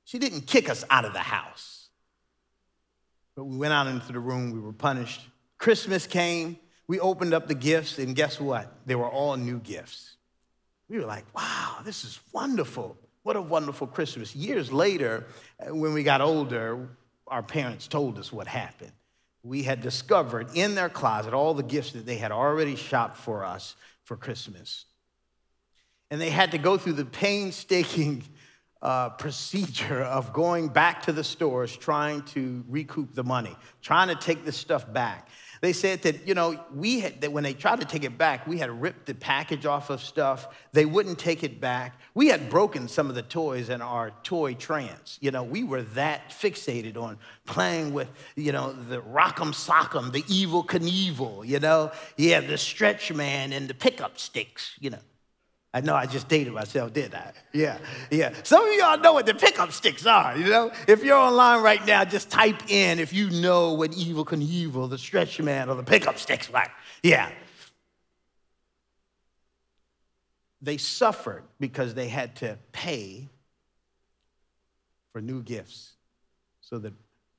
She 0.03 0.19
didn't 0.19 0.41
kick 0.41 0.69
us 0.69 0.83
out 0.89 1.05
of 1.05 1.13
the 1.13 1.19
house, 1.19 1.72
but 3.35 3.45
we 3.45 3.57
went 3.57 3.73
out 3.73 3.87
into 3.87 4.11
the 4.11 4.19
room. 4.19 4.51
We 4.51 4.59
were 4.59 4.73
punished. 4.73 5.21
Christmas 5.57 6.05
came. 6.07 6.57
We 6.87 6.99
opened 6.99 7.33
up 7.33 7.47
the 7.47 7.55
gifts, 7.55 7.97
and 7.97 8.15
guess 8.15 8.39
what? 8.39 8.71
They 8.85 8.95
were 8.95 9.09
all 9.09 9.37
new 9.37 9.59
gifts. 9.59 10.15
We 10.89 10.99
were 10.99 11.05
like, 11.05 11.25
wow, 11.35 11.77
this 11.83 12.03
is 12.03 12.19
wonderful. 12.31 12.97
What 13.23 13.35
a 13.35 13.41
wonderful 13.41 13.87
Christmas. 13.87 14.35
Years 14.35 14.71
later, 14.71 15.25
uh, 15.59 15.73
when 15.73 15.93
we 15.93 16.03
got 16.03 16.21
older, 16.21 16.89
our 17.27 17.41
parents 17.41 17.87
told 17.87 18.19
us 18.19 18.33
what 18.33 18.47
happened. 18.47 18.91
We 19.43 19.63
had 19.63 19.81
discovered 19.81 20.49
in 20.53 20.75
their 20.75 20.89
closet 20.89 21.33
all 21.33 21.53
the 21.53 21.63
gifts 21.63 21.93
that 21.93 22.05
they 22.05 22.17
had 22.17 22.31
already 22.31 22.75
shopped 22.75 23.17
for 23.17 23.43
us 23.43 23.75
for 24.03 24.17
Christmas. 24.17 24.85
And 26.11 26.19
they 26.19 26.29
had 26.29 26.51
to 26.51 26.57
go 26.57 26.77
through 26.77 26.93
the 26.93 27.05
painstaking 27.05 28.23
uh, 28.83 29.09
procedure 29.11 30.01
of 30.03 30.33
going 30.33 30.67
back 30.67 31.01
to 31.03 31.13
the 31.13 31.23
stores 31.23 31.75
trying 31.75 32.21
to 32.21 32.63
recoup 32.67 33.15
the 33.15 33.23
money, 33.23 33.55
trying 33.81 34.09
to 34.09 34.15
take 34.15 34.43
the 34.43 34.51
stuff 34.51 34.91
back. 34.91 35.29
They 35.61 35.71
said 35.71 36.01
that, 36.01 36.27
you 36.27 36.33
know, 36.33 36.59
we 36.75 36.99
had, 36.99 37.21
that 37.21 37.31
when 37.31 37.45
they 37.45 37.53
tried 37.53 37.79
to 37.79 37.85
take 37.85 38.03
it 38.03 38.17
back, 38.17 38.45
we 38.45 38.57
had 38.57 38.69
ripped 38.69 39.05
the 39.05 39.15
package 39.15 39.65
off 39.65 39.89
of 39.89 40.01
stuff. 40.01 40.49
They 40.73 40.83
wouldn't 40.83 41.17
take 41.17 41.41
it 41.41 41.61
back. 41.61 41.97
We 42.13 42.27
had 42.27 42.49
broken 42.49 42.89
some 42.89 43.07
of 43.07 43.15
the 43.15 43.21
toys 43.21 43.69
in 43.69 43.81
our 43.81 44.11
toy 44.23 44.55
trance. 44.55 45.17
You 45.21 45.31
know, 45.31 45.43
we 45.43 45.63
were 45.63 45.83
that 45.83 46.31
fixated 46.31 46.97
on 46.97 47.17
playing 47.45 47.93
with, 47.93 48.09
you 48.35 48.51
know, 48.51 48.73
the 48.73 48.99
rock'em 48.99 49.53
sock'em, 49.53 50.11
the 50.11 50.23
Evel 50.23 50.65
Knievel, 50.65 51.47
you 51.47 51.61
know. 51.61 51.93
Yeah, 52.17 52.41
the 52.41 52.57
stretch 52.57 53.13
man 53.13 53.53
and 53.53 53.69
the 53.69 53.73
pickup 53.73 54.19
sticks, 54.19 54.73
you 54.81 54.89
know. 54.89 54.99
I 55.73 55.81
know 55.81 55.95
I 55.95 56.05
just 56.05 56.27
dated 56.27 56.53
myself, 56.53 56.93
did 56.93 57.15
I? 57.15 57.31
Yeah, 57.51 57.79
yeah. 58.11 58.31
Some 58.43 58.67
of 58.67 58.75
y'all 58.75 58.99
know 58.99 59.13
what 59.13 59.25
the 59.25 59.33
pickup 59.33 59.71
sticks 59.71 60.05
are, 60.05 60.37
you 60.37 60.45
know? 60.45 60.71
If 60.87 61.03
you're 61.03 61.17
online 61.17 61.63
right 61.63 61.83
now, 61.85 62.05
just 62.05 62.29
type 62.29 62.69
in 62.69 62.99
if 62.99 63.11
you 63.11 63.31
know 63.31 63.73
what 63.73 63.91
Evel 63.91 64.23
Knievel, 64.23 64.87
the 64.87 64.99
stretch 64.99 65.41
man, 65.41 65.69
or 65.69 65.75
the 65.75 65.83
pickup 65.83 66.19
sticks 66.19 66.51
like. 66.51 66.69
Yeah. 67.01 67.31
They 70.61 70.77
suffered 70.77 71.43
because 71.59 71.95
they 71.95 72.07
had 72.07 72.35
to 72.37 72.59
pay 72.71 73.29
for 75.11 75.21
new 75.21 75.41
gifts 75.41 75.93
so 76.61 76.77
that 76.79 76.93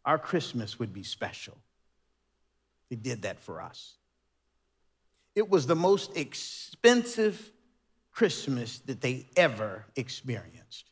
our 0.05 0.18
Christmas 0.18 0.79
would 0.81 0.92
be 0.92 1.05
special. 1.05 1.57
They 2.90 2.97
did 2.97 3.23
that 3.23 3.38
for 3.38 3.62
us. 3.62 3.94
It 5.37 5.49
was 5.49 5.66
the 5.66 5.77
most 5.77 6.16
expensive 6.16 7.51
Christmas 8.14 8.79
that 8.81 9.00
they 9.00 9.27
ever 9.37 9.85
experienced. 9.96 10.88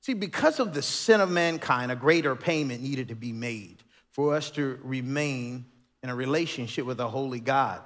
See, 0.00 0.14
because 0.14 0.58
of 0.58 0.74
the 0.74 0.82
sin 0.82 1.20
of 1.20 1.30
mankind, 1.30 1.92
a 1.92 1.96
greater 1.96 2.34
payment 2.34 2.82
needed 2.82 3.08
to 3.08 3.14
be 3.14 3.32
made 3.32 3.84
for 4.10 4.34
us 4.34 4.50
to 4.52 4.80
remain 4.82 5.64
in 6.02 6.10
a 6.10 6.14
relationship 6.14 6.84
with 6.84 6.98
a 6.98 7.08
holy 7.08 7.38
God. 7.38 7.80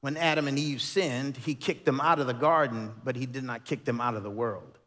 When 0.00 0.16
Adam 0.16 0.48
and 0.48 0.58
Eve 0.58 0.82
sinned, 0.82 1.36
he 1.36 1.54
kicked 1.54 1.86
them 1.86 2.00
out 2.00 2.18
of 2.18 2.26
the 2.26 2.34
garden, 2.34 2.92
but 3.04 3.14
he 3.14 3.26
did 3.26 3.44
not 3.44 3.64
kick 3.64 3.84
them 3.84 4.00
out 4.00 4.16
of 4.16 4.24
the 4.24 4.30
world. 4.30 4.78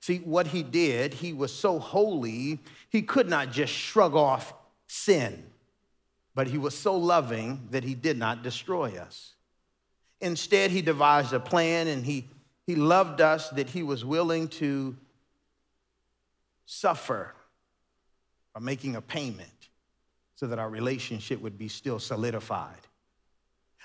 See, 0.00 0.18
what 0.18 0.48
he 0.48 0.62
did, 0.62 1.14
he 1.14 1.34
was 1.34 1.52
so 1.52 1.78
holy, 1.78 2.60
he 2.88 3.02
could 3.02 3.28
not 3.28 3.52
just 3.52 3.72
shrug 3.72 4.14
off 4.14 4.54
sin, 4.86 5.44
but 6.34 6.46
he 6.46 6.56
was 6.56 6.76
so 6.76 6.96
loving 6.96 7.68
that 7.70 7.84
he 7.84 7.94
did 7.94 8.16
not 8.16 8.42
destroy 8.42 8.96
us. 8.96 9.33
Instead, 10.20 10.70
he 10.70 10.82
devised 10.82 11.32
a 11.32 11.40
plan 11.40 11.86
and 11.86 12.04
he, 12.04 12.28
he 12.66 12.76
loved 12.76 13.20
us 13.20 13.50
that 13.50 13.68
he 13.68 13.82
was 13.82 14.04
willing 14.04 14.48
to 14.48 14.96
suffer 16.66 17.34
by 18.54 18.60
making 18.60 18.96
a 18.96 19.00
payment 19.00 19.48
so 20.36 20.46
that 20.46 20.58
our 20.58 20.68
relationship 20.68 21.40
would 21.40 21.58
be 21.58 21.68
still 21.68 21.98
solidified. 21.98 22.80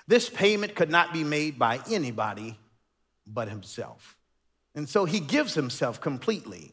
This 0.06 0.28
payment 0.28 0.74
could 0.74 0.90
not 0.90 1.12
be 1.12 1.24
made 1.24 1.58
by 1.58 1.80
anybody 1.90 2.58
but 3.26 3.48
himself. 3.48 4.16
And 4.74 4.88
so 4.88 5.04
he 5.04 5.20
gives 5.20 5.54
himself 5.54 6.00
completely. 6.00 6.72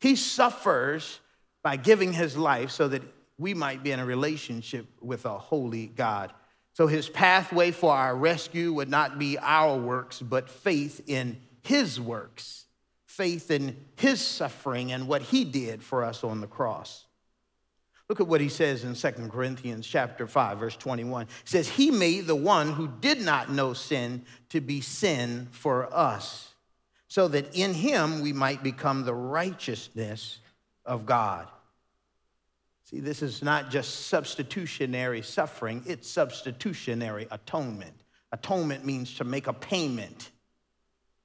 He 0.00 0.16
suffers 0.16 1.20
by 1.62 1.76
giving 1.76 2.12
his 2.12 2.36
life 2.36 2.70
so 2.70 2.88
that 2.88 3.02
we 3.36 3.54
might 3.54 3.82
be 3.82 3.92
in 3.92 4.00
a 4.00 4.04
relationship 4.04 4.86
with 5.00 5.24
a 5.24 5.38
holy 5.38 5.86
God 5.86 6.32
so 6.78 6.86
his 6.86 7.08
pathway 7.08 7.72
for 7.72 7.92
our 7.92 8.14
rescue 8.14 8.72
would 8.72 8.88
not 8.88 9.18
be 9.18 9.36
our 9.36 9.76
works, 9.76 10.22
but 10.22 10.48
faith 10.48 11.02
in 11.08 11.36
his 11.64 12.00
works. 12.00 12.66
faith 13.04 13.50
in 13.50 13.76
his 13.96 14.20
suffering 14.20 14.92
and 14.92 15.08
what 15.08 15.20
he 15.20 15.44
did 15.44 15.82
for 15.82 16.04
us 16.04 16.22
on 16.22 16.40
the 16.40 16.46
cross. 16.46 17.04
Look 18.08 18.20
at 18.20 18.28
what 18.28 18.40
he 18.40 18.48
says 18.48 18.84
in 18.84 18.94
2 18.94 19.28
Corinthians 19.28 19.88
chapter 19.88 20.28
5 20.28 20.58
verse 20.58 20.76
21. 20.76 21.26
He 21.26 21.32
says 21.46 21.68
he 21.68 21.90
made 21.90 22.28
the 22.28 22.36
one 22.36 22.70
who 22.70 22.86
did 22.86 23.20
not 23.22 23.50
know 23.50 23.72
sin 23.72 24.24
to 24.50 24.60
be 24.60 24.80
sin 24.80 25.48
for 25.50 25.92
us 25.92 26.54
so 27.08 27.26
that 27.26 27.56
in 27.56 27.74
him 27.74 28.20
we 28.20 28.32
might 28.32 28.62
become 28.62 29.04
the 29.04 29.14
righteousness 29.14 30.38
of 30.86 31.06
God. 31.06 31.48
See, 32.88 33.00
this 33.00 33.20
is 33.20 33.42
not 33.42 33.68
just 33.68 34.06
substitutionary 34.06 35.20
suffering, 35.20 35.82
it's 35.84 36.08
substitutionary 36.08 37.28
atonement. 37.30 37.92
Atonement 38.32 38.82
means 38.86 39.14
to 39.16 39.24
make 39.24 39.46
a 39.46 39.52
payment. 39.52 40.30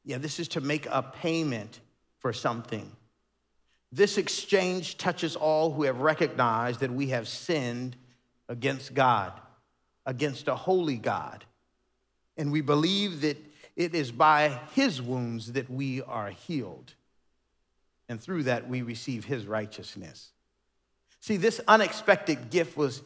Yeah, 0.03 0.17
this 0.17 0.41
is 0.41 0.49
to 0.49 0.61
make 0.61 0.87
a 0.87 1.01
payment 1.01 1.79
for 2.19 2.33
something. 2.33 2.91
This 3.93 4.17
exchange 4.17 4.97
touches 4.97 5.37
all 5.37 5.71
who 5.71 5.83
have 5.83 6.01
recognized 6.01 6.81
that 6.81 6.91
we 6.91 7.07
have 7.07 7.29
sinned 7.29 7.95
against 8.49 8.93
God, 8.93 9.31
against 10.05 10.49
a 10.49 10.55
holy 10.55 10.97
God. 10.97 11.45
And 12.35 12.51
we 12.51 12.59
believe 12.59 13.21
that 13.21 13.37
it 13.77 13.95
is 13.95 14.11
by 14.11 14.59
his 14.73 15.01
wounds 15.01 15.53
that 15.53 15.69
we 15.69 16.01
are 16.01 16.31
healed. 16.31 16.93
And 18.09 18.19
through 18.19 18.43
that, 18.43 18.67
we 18.67 18.81
receive 18.81 19.23
his 19.23 19.45
righteousness. 19.45 20.32
See, 21.23 21.37
this 21.37 21.61
unexpected 21.69 22.49
gift 22.49 22.75
was, 22.75 23.01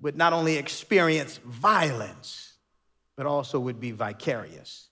would 0.00 0.16
not 0.16 0.32
only 0.32 0.58
experience 0.58 1.38
violence, 1.38 2.52
but 3.16 3.26
also 3.26 3.58
would 3.58 3.80
be 3.80 3.90
vicarious. 3.90 4.90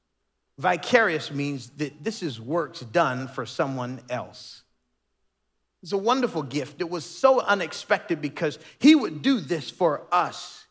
Vicarious 0.59 1.31
means 1.31 1.71
that 1.77 2.03
this 2.03 2.25
is 2.25 2.41
works 2.41 2.81
done 2.81 3.29
for 3.29 3.47
someone 3.47 4.01
else. 4.11 4.65
It's 5.85 5.93
a 5.93 5.97
wonderful 5.97 6.43
gift. 6.43 6.81
It 6.81 6.91
was 6.91 7.05
so 7.05 7.39
unexpected 7.39 8.21
because 8.21 8.59
he 8.81 8.97
would 8.97 9.23
do 9.23 9.39
this 9.39 9.71
for 9.71 10.03
us. 10.11 10.67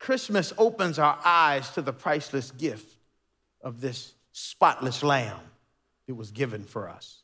Christmas 0.00 0.52
opens 0.58 0.98
our 0.98 1.16
eyes 1.24 1.70
to 1.74 1.80
the 1.80 1.92
priceless 1.92 2.50
gift 2.50 2.92
of 3.60 3.80
this 3.80 4.14
spotless 4.32 5.04
lamb 5.04 5.38
that 6.08 6.16
was 6.16 6.32
given 6.32 6.64
for 6.64 6.88
us. 6.88 7.21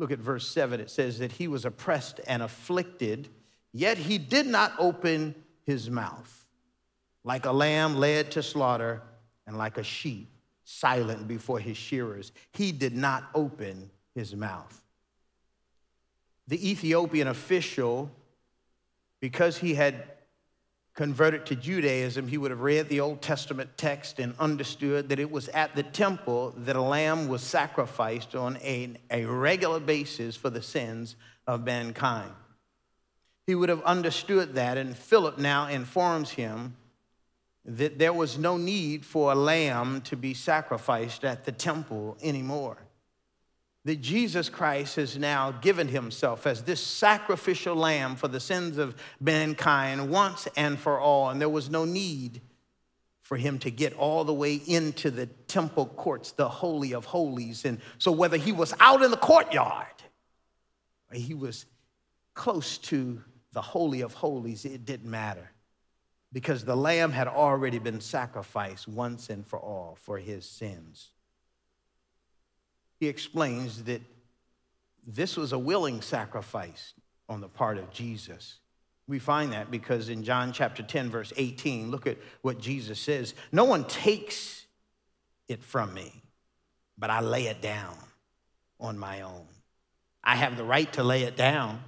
Look 0.00 0.10
at 0.10 0.18
verse 0.18 0.48
7. 0.48 0.80
It 0.80 0.90
says 0.90 1.20
that 1.20 1.30
he 1.30 1.46
was 1.46 1.64
oppressed 1.64 2.20
and 2.26 2.42
afflicted, 2.42 3.28
yet 3.72 3.98
he 3.98 4.18
did 4.18 4.46
not 4.46 4.72
open 4.78 5.36
his 5.64 5.88
mouth. 5.88 6.46
Like 7.22 7.46
a 7.46 7.52
lamb 7.52 7.96
led 7.96 8.32
to 8.32 8.42
slaughter, 8.42 9.02
and 9.46 9.56
like 9.56 9.78
a 9.78 9.84
sheep 9.84 10.28
silent 10.64 11.28
before 11.28 11.60
his 11.60 11.76
shearers, 11.76 12.32
he 12.52 12.72
did 12.72 12.96
not 12.96 13.30
open 13.34 13.90
his 14.14 14.34
mouth 14.34 14.80
the 16.50 16.68
Ethiopian 16.68 17.28
official, 17.28 18.10
because 19.20 19.56
he 19.56 19.74
had 19.74 20.02
converted 21.00 21.46
to 21.46 21.56
Judaism, 21.56 22.28
he 22.28 22.36
would 22.36 22.50
have 22.50 22.60
read 22.60 22.86
the 22.90 23.00
Old 23.00 23.22
Testament 23.22 23.70
text 23.78 24.18
and 24.18 24.34
understood 24.38 25.08
that 25.08 25.18
it 25.18 25.30
was 25.30 25.48
at 25.48 25.74
the 25.74 25.82
temple 25.82 26.52
that 26.58 26.76
a 26.76 26.82
lamb 26.82 27.26
was 27.26 27.42
sacrificed 27.42 28.34
on 28.34 28.58
a, 28.58 28.92
a 29.10 29.24
regular 29.24 29.80
basis 29.80 30.36
for 30.36 30.50
the 30.50 30.60
sins 30.60 31.16
of 31.46 31.64
mankind. 31.64 32.30
He 33.46 33.54
would 33.54 33.70
have 33.70 33.82
understood 33.84 34.56
that, 34.56 34.76
and 34.76 34.94
Philip 34.94 35.38
now 35.38 35.68
informs 35.68 36.32
him 36.32 36.76
that 37.64 37.98
there 37.98 38.12
was 38.12 38.36
no 38.36 38.58
need 38.58 39.06
for 39.06 39.32
a 39.32 39.34
lamb 39.34 40.02
to 40.02 40.16
be 40.16 40.34
sacrificed 40.34 41.24
at 41.24 41.46
the 41.46 41.52
temple 41.52 42.18
anymore 42.22 42.76
that 43.84 44.00
Jesus 44.02 44.48
Christ 44.48 44.96
has 44.96 45.16
now 45.16 45.52
given 45.52 45.88
himself 45.88 46.46
as 46.46 46.62
this 46.62 46.80
sacrificial 46.80 47.74
lamb 47.74 48.14
for 48.16 48.28
the 48.28 48.40
sins 48.40 48.76
of 48.76 48.94
mankind 49.20 50.10
once 50.10 50.46
and 50.56 50.78
for 50.78 51.00
all. 51.00 51.30
And 51.30 51.40
there 51.40 51.48
was 51.48 51.70
no 51.70 51.84
need 51.84 52.42
for 53.22 53.36
him 53.36 53.58
to 53.60 53.70
get 53.70 53.94
all 53.94 54.24
the 54.24 54.34
way 54.34 54.60
into 54.66 55.10
the 55.10 55.26
temple 55.26 55.86
courts, 55.86 56.32
the 56.32 56.48
Holy 56.48 56.92
of 56.92 57.06
Holies. 57.06 57.64
And 57.64 57.78
so, 57.98 58.12
whether 58.12 58.36
he 58.36 58.52
was 58.52 58.74
out 58.80 59.02
in 59.02 59.10
the 59.10 59.16
courtyard 59.16 59.86
or 61.10 61.16
he 61.16 61.34
was 61.34 61.64
close 62.34 62.76
to 62.78 63.22
the 63.52 63.62
Holy 63.62 64.02
of 64.02 64.12
Holies, 64.12 64.64
it 64.64 64.84
didn't 64.84 65.10
matter 65.10 65.50
because 66.32 66.64
the 66.64 66.76
lamb 66.76 67.12
had 67.12 67.28
already 67.28 67.78
been 67.78 68.00
sacrificed 68.00 68.86
once 68.86 69.30
and 69.30 69.46
for 69.46 69.58
all 69.58 69.96
for 70.00 70.18
his 70.18 70.44
sins 70.44 71.10
he 73.00 73.08
explains 73.08 73.84
that 73.84 74.02
this 75.06 75.36
was 75.36 75.52
a 75.52 75.58
willing 75.58 76.02
sacrifice 76.02 76.92
on 77.28 77.40
the 77.40 77.48
part 77.48 77.78
of 77.78 77.90
Jesus. 77.90 78.58
We 79.08 79.18
find 79.18 79.54
that 79.54 79.70
because 79.70 80.10
in 80.10 80.22
John 80.22 80.52
chapter 80.52 80.82
10, 80.82 81.10
verse 81.10 81.32
18, 81.36 81.90
look 81.90 82.06
at 82.06 82.18
what 82.42 82.60
Jesus 82.60 83.00
says 83.00 83.34
No 83.50 83.64
one 83.64 83.84
takes 83.84 84.66
it 85.48 85.64
from 85.64 85.94
me, 85.94 86.22
but 86.98 87.08
I 87.10 87.20
lay 87.20 87.46
it 87.46 87.62
down 87.62 87.96
on 88.78 88.98
my 88.98 89.22
own. 89.22 89.46
I 90.22 90.36
have 90.36 90.58
the 90.58 90.64
right 90.64 90.92
to 90.92 91.02
lay 91.02 91.22
it 91.22 91.36
down, 91.36 91.82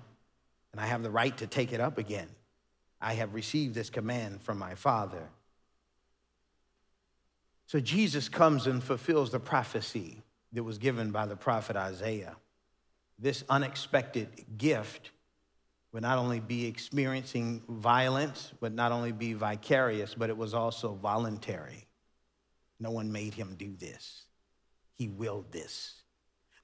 and 0.73 0.81
I 0.81 0.87
have 0.87 1.03
the 1.03 1.11
right 1.11 1.37
to 1.37 1.47
take 1.47 1.75
it 1.75 1.81
up 1.81 1.99
again. 1.99 2.29
I 3.01 3.13
have 3.15 3.35
received 3.35 3.75
this 3.75 3.91
command 3.91 4.41
from 4.41 4.59
my 4.59 4.75
Father. 4.75 5.29
So 7.67 7.81
Jesus 7.81 8.29
comes 8.29 8.67
and 8.67 8.83
fulfills 8.83 9.31
the 9.31 9.41
prophecy 9.41 10.23
that 10.53 10.63
was 10.63 10.79
given 10.79 11.11
by 11.11 11.27
the 11.27 11.37
prophet 11.37 11.77
Isaiah. 11.77 12.37
This 13.19 13.45
unexpected 13.49 14.29
gift 14.57 15.11
would 15.93 16.03
not 16.03 16.19
only 16.19 16.41
be 16.41 16.67
experiencing 16.67 17.63
violence, 17.69 18.53
would 18.61 18.75
not 18.75 18.93
only 18.93 19.13
be 19.13 19.35
vicarious, 19.35 20.15
but 20.15 20.31
it 20.31 20.37
was 20.37 20.55
also 20.55 20.95
voluntary. 20.95 21.87
No 22.81 22.91
one 22.91 23.13
made 23.13 23.35
him 23.35 23.55
do 23.57 23.77
this, 23.77 24.25
he 24.95 25.09
willed 25.09 25.53
this. 25.53 25.95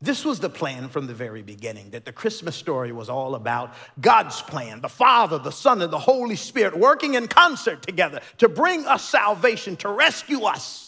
This 0.00 0.24
was 0.24 0.38
the 0.38 0.48
plan 0.48 0.88
from 0.88 1.08
the 1.08 1.14
very 1.14 1.42
beginning 1.42 1.90
that 1.90 2.04
the 2.04 2.12
Christmas 2.12 2.54
story 2.54 2.92
was 2.92 3.08
all 3.08 3.34
about 3.34 3.74
God's 4.00 4.40
plan, 4.42 4.80
the 4.80 4.88
Father, 4.88 5.38
the 5.38 5.50
Son, 5.50 5.82
and 5.82 5.92
the 5.92 5.98
Holy 5.98 6.36
Spirit 6.36 6.78
working 6.78 7.14
in 7.14 7.26
concert 7.26 7.82
together 7.82 8.20
to 8.38 8.48
bring 8.48 8.86
us 8.86 9.08
salvation, 9.08 9.74
to 9.78 9.90
rescue 9.90 10.42
us 10.42 10.87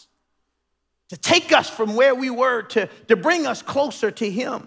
to 1.10 1.16
take 1.16 1.52
us 1.52 1.68
from 1.68 1.94
where 1.94 2.14
we 2.14 2.30
were 2.30 2.62
to, 2.62 2.88
to 3.08 3.16
bring 3.16 3.46
us 3.46 3.62
closer 3.62 4.10
to 4.10 4.30
Him. 4.30 4.66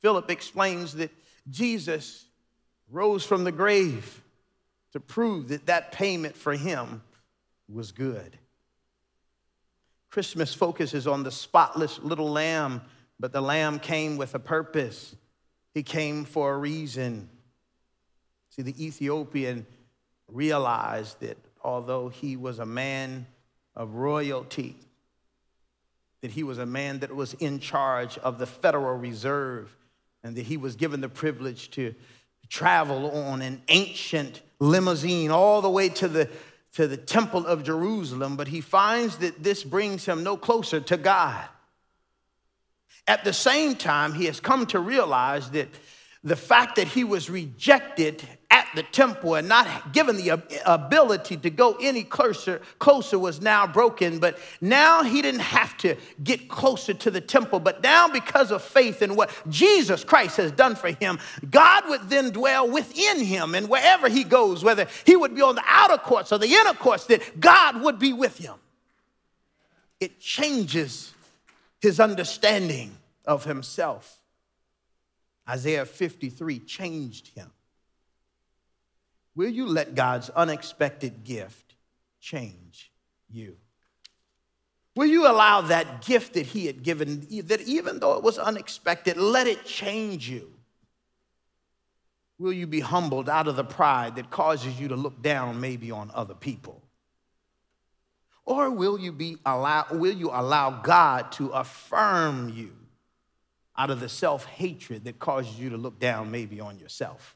Philip 0.00 0.30
explains 0.30 0.94
that 0.94 1.10
Jesus 1.50 2.26
rose 2.90 3.24
from 3.24 3.44
the 3.44 3.52
grave 3.52 4.22
to 4.92 5.00
prove 5.00 5.48
that 5.48 5.66
that 5.66 5.92
payment 5.92 6.36
for 6.36 6.54
him 6.54 7.02
was 7.68 7.92
good. 7.92 8.38
Christmas 10.10 10.54
focuses 10.54 11.06
on 11.06 11.22
the 11.22 11.30
spotless 11.30 11.98
little 11.98 12.30
lamb, 12.30 12.80
but 13.18 13.32
the 13.32 13.42
lamb 13.42 13.78
came 13.78 14.16
with 14.16 14.34
a 14.34 14.38
purpose. 14.38 15.14
He 15.74 15.82
came 15.82 16.24
for 16.24 16.54
a 16.54 16.58
reason. 16.58 17.28
See, 18.50 18.62
the 18.62 18.84
Ethiopian 18.84 19.66
realized 20.28 21.20
that 21.20 21.36
although 21.62 22.08
he 22.08 22.36
was 22.36 22.58
a 22.58 22.66
man 22.66 23.26
of 23.76 23.94
royalty, 23.94 24.76
that 26.22 26.30
he 26.30 26.42
was 26.42 26.58
a 26.58 26.66
man 26.66 27.00
that 27.00 27.14
was 27.14 27.34
in 27.34 27.60
charge 27.60 28.18
of 28.18 28.38
the 28.38 28.46
Federal 28.46 28.96
Reserve, 28.96 29.74
and 30.24 30.34
that 30.36 30.46
he 30.46 30.56
was 30.56 30.74
given 30.74 31.00
the 31.00 31.08
privilege 31.08 31.70
to 31.72 31.94
travel 32.48 33.10
on 33.10 33.42
an 33.42 33.60
ancient 33.68 34.40
limousine 34.58 35.30
all 35.30 35.60
the 35.60 35.70
way 35.70 35.88
to 35.88 36.08
the, 36.08 36.28
to 36.72 36.86
the 36.86 36.96
Temple 36.96 37.46
of 37.46 37.62
Jerusalem, 37.62 38.36
but 38.36 38.48
he 38.48 38.60
finds 38.60 39.18
that 39.18 39.42
this 39.42 39.62
brings 39.62 40.06
him 40.06 40.22
no 40.22 40.36
closer 40.36 40.80
to 40.80 40.96
God. 40.96 41.44
At 43.06 43.24
the 43.24 43.32
same 43.32 43.76
time, 43.76 44.14
he 44.14 44.24
has 44.24 44.40
come 44.40 44.66
to 44.66 44.80
realize 44.80 45.50
that 45.50 45.68
the 46.24 46.36
fact 46.36 46.76
that 46.76 46.88
he 46.88 47.04
was 47.04 47.30
rejected 47.30 48.26
the 48.76 48.84
temple 48.84 49.34
and 49.34 49.48
not 49.48 49.92
given 49.92 50.16
the 50.16 50.40
ability 50.64 51.36
to 51.38 51.50
go 51.50 51.76
any 51.80 52.04
closer, 52.04 52.60
closer 52.78 53.18
was 53.18 53.40
now 53.40 53.66
broken. 53.66 54.18
But 54.20 54.38
now 54.60 55.02
he 55.02 55.22
didn't 55.22 55.40
have 55.40 55.76
to 55.78 55.96
get 56.22 56.48
closer 56.48 56.94
to 56.94 57.10
the 57.10 57.20
temple. 57.20 57.58
But 57.58 57.82
now, 57.82 58.08
because 58.08 58.52
of 58.52 58.62
faith 58.62 59.02
in 59.02 59.16
what 59.16 59.30
Jesus 59.48 60.04
Christ 60.04 60.36
has 60.36 60.52
done 60.52 60.76
for 60.76 60.90
him, 60.92 61.18
God 61.50 61.88
would 61.88 62.08
then 62.08 62.30
dwell 62.30 62.70
within 62.70 63.24
him. 63.24 63.54
And 63.54 63.68
wherever 63.68 64.08
he 64.08 64.22
goes, 64.22 64.62
whether 64.62 64.86
he 65.04 65.16
would 65.16 65.34
be 65.34 65.42
on 65.42 65.56
the 65.56 65.64
outer 65.66 65.98
courts 65.98 66.30
or 66.32 66.38
the 66.38 66.52
inner 66.52 66.74
courts, 66.74 67.06
that 67.06 67.40
God 67.40 67.82
would 67.82 67.98
be 67.98 68.12
with 68.12 68.38
him. 68.38 68.54
It 69.98 70.20
changes 70.20 71.12
his 71.80 71.98
understanding 71.98 72.96
of 73.24 73.44
himself. 73.44 74.20
Isaiah 75.48 75.86
53 75.86 76.60
changed 76.60 77.28
him. 77.28 77.50
Will 79.36 79.50
you 79.50 79.66
let 79.66 79.94
God's 79.94 80.30
unexpected 80.30 81.22
gift 81.22 81.74
change 82.20 82.90
you? 83.30 83.56
Will 84.96 85.06
you 85.06 85.30
allow 85.30 85.60
that 85.60 86.06
gift 86.06 86.32
that 86.34 86.46
he 86.46 86.64
had 86.64 86.82
given, 86.82 87.26
that 87.44 87.60
even 87.60 88.00
though 88.00 88.14
it 88.14 88.22
was 88.22 88.38
unexpected, 88.38 89.18
let 89.18 89.46
it 89.46 89.66
change 89.66 90.28
you? 90.28 90.54
Will 92.38 92.52
you 92.52 92.66
be 92.66 92.80
humbled 92.80 93.28
out 93.28 93.46
of 93.46 93.56
the 93.56 93.64
pride 93.64 94.16
that 94.16 94.30
causes 94.30 94.80
you 94.80 94.88
to 94.88 94.96
look 94.96 95.20
down 95.20 95.60
maybe 95.60 95.90
on 95.90 96.10
other 96.14 96.34
people? 96.34 96.82
Or 98.46 98.70
will 98.70 98.98
you, 98.98 99.12
be 99.12 99.36
allow, 99.44 99.84
will 99.90 100.14
you 100.14 100.30
allow 100.30 100.70
God 100.70 101.32
to 101.32 101.48
affirm 101.48 102.48
you 102.48 102.72
out 103.76 103.90
of 103.90 104.00
the 104.00 104.08
self 104.08 104.46
hatred 104.46 105.04
that 105.04 105.18
causes 105.18 105.58
you 105.58 105.70
to 105.70 105.76
look 105.76 105.98
down 105.98 106.30
maybe 106.30 106.58
on 106.60 106.78
yourself? 106.78 107.35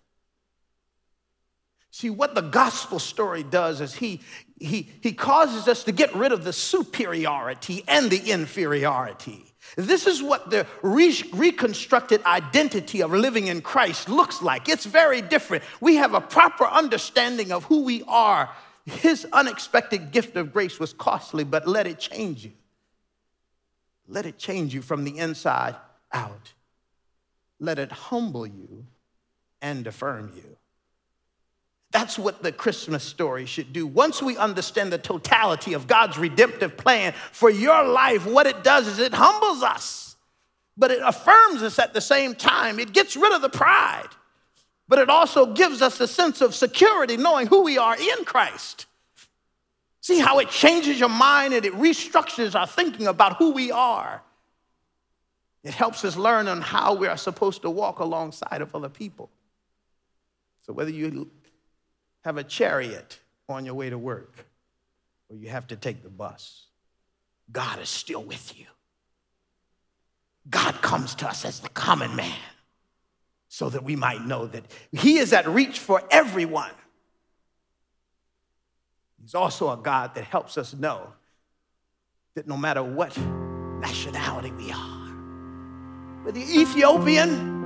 See, 1.90 2.10
what 2.10 2.34
the 2.34 2.42
gospel 2.42 2.98
story 2.98 3.42
does 3.42 3.80
is 3.80 3.94
he, 3.94 4.20
he, 4.58 4.88
he 5.00 5.12
causes 5.12 5.66
us 5.66 5.84
to 5.84 5.92
get 5.92 6.14
rid 6.14 6.32
of 6.32 6.44
the 6.44 6.52
superiority 6.52 7.82
and 7.88 8.10
the 8.10 8.30
inferiority. 8.30 9.44
This 9.76 10.06
is 10.06 10.22
what 10.22 10.50
the 10.50 10.66
re- 10.82 11.22
reconstructed 11.32 12.24
identity 12.24 13.02
of 13.02 13.12
living 13.12 13.48
in 13.48 13.60
Christ 13.60 14.08
looks 14.08 14.40
like. 14.40 14.68
It's 14.68 14.86
very 14.86 15.20
different. 15.20 15.64
We 15.80 15.96
have 15.96 16.14
a 16.14 16.20
proper 16.20 16.64
understanding 16.64 17.52
of 17.52 17.64
who 17.64 17.82
we 17.82 18.02
are 18.04 18.50
his 18.86 19.26
unexpected 19.32 20.10
gift 20.10 20.36
of 20.36 20.52
grace 20.52 20.78
was 20.78 20.92
costly, 20.92 21.44
but 21.44 21.66
let 21.66 21.86
it 21.86 21.98
change 21.98 22.44
you. 22.44 22.52
Let 24.08 24.26
it 24.26 24.38
change 24.38 24.74
you 24.74 24.82
from 24.82 25.04
the 25.04 25.18
inside 25.18 25.76
out. 26.12 26.52
Let 27.58 27.78
it 27.78 27.92
humble 27.92 28.46
you 28.46 28.86
and 29.62 29.86
affirm 29.86 30.32
you. 30.34 30.56
That's 31.92 32.18
what 32.18 32.42
the 32.42 32.52
Christmas 32.52 33.02
story 33.02 33.46
should 33.46 33.72
do. 33.72 33.86
Once 33.86 34.22
we 34.22 34.36
understand 34.36 34.92
the 34.92 34.98
totality 34.98 35.72
of 35.72 35.86
God's 35.86 36.18
redemptive 36.18 36.76
plan 36.76 37.14
for 37.32 37.50
your 37.50 37.84
life, 37.84 38.26
what 38.26 38.46
it 38.46 38.62
does 38.62 38.86
is 38.86 38.98
it 39.00 39.12
humbles 39.12 39.62
us, 39.62 40.16
but 40.76 40.90
it 40.90 41.00
affirms 41.04 41.62
us 41.62 41.78
at 41.78 41.92
the 41.92 42.00
same 42.00 42.34
time. 42.34 42.78
It 42.78 42.92
gets 42.92 43.16
rid 43.16 43.32
of 43.32 43.42
the 43.42 43.48
pride 43.48 44.08
but 44.90 44.98
it 44.98 45.08
also 45.08 45.46
gives 45.46 45.82
us 45.82 46.00
a 46.00 46.08
sense 46.08 46.40
of 46.40 46.52
security 46.52 47.16
knowing 47.16 47.46
who 47.46 47.62
we 47.62 47.78
are 47.78 47.96
in 47.96 48.24
Christ. 48.24 48.86
See 50.00 50.18
how 50.18 50.40
it 50.40 50.50
changes 50.50 50.98
your 50.98 51.08
mind 51.08 51.54
and 51.54 51.64
it 51.64 51.74
restructures 51.74 52.58
our 52.58 52.66
thinking 52.66 53.06
about 53.06 53.36
who 53.36 53.52
we 53.52 53.70
are. 53.70 54.20
It 55.62 55.74
helps 55.74 56.04
us 56.04 56.16
learn 56.16 56.48
on 56.48 56.60
how 56.60 56.94
we 56.94 57.06
are 57.06 57.16
supposed 57.16 57.62
to 57.62 57.70
walk 57.70 58.00
alongside 58.00 58.62
of 58.62 58.74
other 58.74 58.88
people. 58.88 59.30
So, 60.66 60.72
whether 60.72 60.90
you 60.90 61.30
have 62.24 62.36
a 62.36 62.44
chariot 62.44 63.18
on 63.48 63.64
your 63.64 63.74
way 63.74 63.90
to 63.90 63.98
work 63.98 64.46
or 65.28 65.36
you 65.36 65.48
have 65.48 65.66
to 65.68 65.76
take 65.76 66.02
the 66.02 66.08
bus, 66.10 66.66
God 67.50 67.80
is 67.80 67.88
still 67.88 68.22
with 68.22 68.58
you. 68.58 68.66
God 70.48 70.80
comes 70.82 71.14
to 71.16 71.28
us 71.28 71.44
as 71.44 71.60
the 71.60 71.68
common 71.68 72.16
man 72.16 72.38
so 73.48 73.68
that 73.68 73.84
we 73.84 73.96
might 73.96 74.24
know 74.24 74.46
that 74.46 74.64
He 74.92 75.18
is 75.18 75.32
at 75.32 75.46
reach 75.48 75.78
for 75.78 76.02
everyone. 76.10 76.70
He's 79.20 79.34
also 79.34 79.70
a 79.70 79.76
God 79.76 80.14
that 80.14 80.24
helps 80.24 80.56
us 80.56 80.74
know 80.74 81.12
that 82.34 82.46
no 82.48 82.56
matter 82.56 82.82
what 82.82 83.16
nationality 83.80 84.50
we 84.52 84.72
are, 84.72 86.24
whether 86.24 86.38
Ethiopian, 86.38 87.59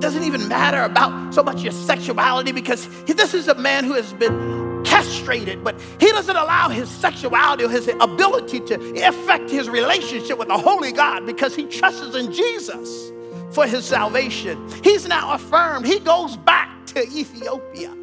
doesn't 0.00 0.24
even 0.24 0.48
matter 0.48 0.82
about 0.82 1.34
so 1.34 1.42
much 1.42 1.62
your 1.62 1.72
sexuality 1.72 2.52
because 2.52 2.88
this 3.04 3.34
is 3.34 3.48
a 3.48 3.54
man 3.54 3.84
who 3.84 3.92
has 3.94 4.12
been 4.14 4.60
castrated, 4.84 5.62
but 5.62 5.78
he 6.00 6.10
doesn't 6.10 6.36
allow 6.36 6.68
his 6.68 6.88
sexuality 6.88 7.64
or 7.64 7.68
his 7.68 7.88
ability 8.00 8.60
to 8.60 8.74
affect 9.06 9.50
his 9.50 9.68
relationship 9.68 10.38
with 10.38 10.48
the 10.48 10.58
Holy 10.58 10.92
God 10.92 11.26
because 11.26 11.54
he 11.54 11.66
trusts 11.66 12.14
in 12.14 12.32
Jesus 12.32 13.12
for 13.50 13.66
his 13.66 13.84
salvation. 13.84 14.68
He's 14.82 15.06
now 15.06 15.34
affirmed. 15.34 15.86
He 15.86 15.98
goes 15.98 16.36
back 16.36 16.86
to 16.86 17.06
Ethiopia 17.06 17.94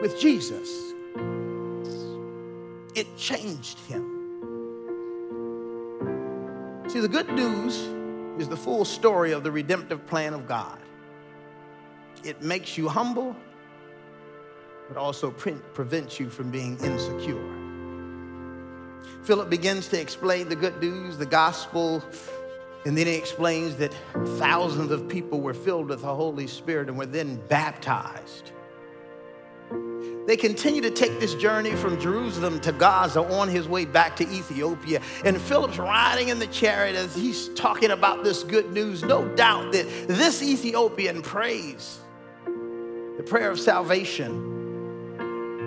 with 0.00 0.18
Jesus. 0.18 0.94
It 2.94 3.06
changed 3.16 3.78
him. 3.80 4.12
See, 6.88 7.00
the 7.00 7.08
good 7.08 7.28
news 7.30 7.95
is 8.38 8.48
the 8.48 8.56
full 8.56 8.84
story 8.84 9.32
of 9.32 9.42
the 9.42 9.50
redemptive 9.50 10.06
plan 10.06 10.34
of 10.34 10.46
God. 10.46 10.78
It 12.24 12.42
makes 12.42 12.76
you 12.76 12.88
humble, 12.88 13.36
but 14.88 14.96
also 14.96 15.30
pre- 15.30 15.60
prevents 15.74 16.20
you 16.20 16.28
from 16.28 16.50
being 16.50 16.78
insecure. 16.84 17.54
Philip 19.22 19.50
begins 19.50 19.88
to 19.88 20.00
explain 20.00 20.48
the 20.48 20.56
good 20.56 20.80
news, 20.80 21.18
the 21.18 21.26
gospel, 21.26 22.02
and 22.84 22.96
then 22.96 23.06
he 23.06 23.14
explains 23.14 23.74
that 23.76 23.92
thousands 24.38 24.92
of 24.92 25.08
people 25.08 25.40
were 25.40 25.54
filled 25.54 25.88
with 25.88 26.02
the 26.02 26.14
Holy 26.14 26.46
Spirit 26.46 26.88
and 26.88 26.96
were 26.96 27.06
then 27.06 27.36
baptized. 27.48 28.52
They 30.26 30.36
continue 30.36 30.82
to 30.82 30.90
take 30.90 31.20
this 31.20 31.34
journey 31.34 31.72
from 31.76 32.00
Jerusalem 32.00 32.58
to 32.60 32.72
Gaza 32.72 33.20
on 33.20 33.48
his 33.48 33.68
way 33.68 33.84
back 33.84 34.16
to 34.16 34.24
Ethiopia. 34.24 35.00
And 35.24 35.40
Philip's 35.40 35.78
riding 35.78 36.28
in 36.28 36.40
the 36.40 36.48
chariot 36.48 36.96
as 36.96 37.14
he's 37.14 37.48
talking 37.50 37.92
about 37.92 38.24
this 38.24 38.42
good 38.42 38.72
news. 38.72 39.04
No 39.04 39.28
doubt 39.36 39.72
that 39.72 39.86
this 40.08 40.42
Ethiopian 40.42 41.22
prays 41.22 42.00
the 42.44 43.22
prayer 43.22 43.52
of 43.52 43.60
salvation. 43.60 44.56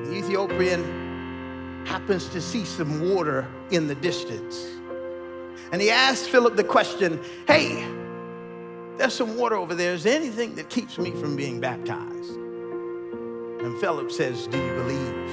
The 0.03 0.15
Ethiopian 0.15 1.85
happens 1.85 2.27
to 2.29 2.41
see 2.41 2.65
some 2.65 3.09
water 3.13 3.47
in 3.71 3.87
the 3.87 3.95
distance. 3.95 4.65
And 5.71 5.81
he 5.81 5.89
asks 5.89 6.27
Philip 6.27 6.57
the 6.57 6.65
question 6.65 7.23
Hey, 7.47 7.87
there's 8.97 9.13
some 9.13 9.37
water 9.37 9.55
over 9.55 9.73
there. 9.73 9.93
Is 9.93 10.03
there 10.03 10.15
anything 10.15 10.55
that 10.55 10.69
keeps 10.69 10.97
me 10.97 11.11
from 11.11 11.37
being 11.37 11.61
baptized? 11.61 12.48
And 13.69 13.79
Philip 13.79 14.11
says, 14.11 14.47
Do 14.47 14.57
you 14.57 14.73
believe? 14.73 15.29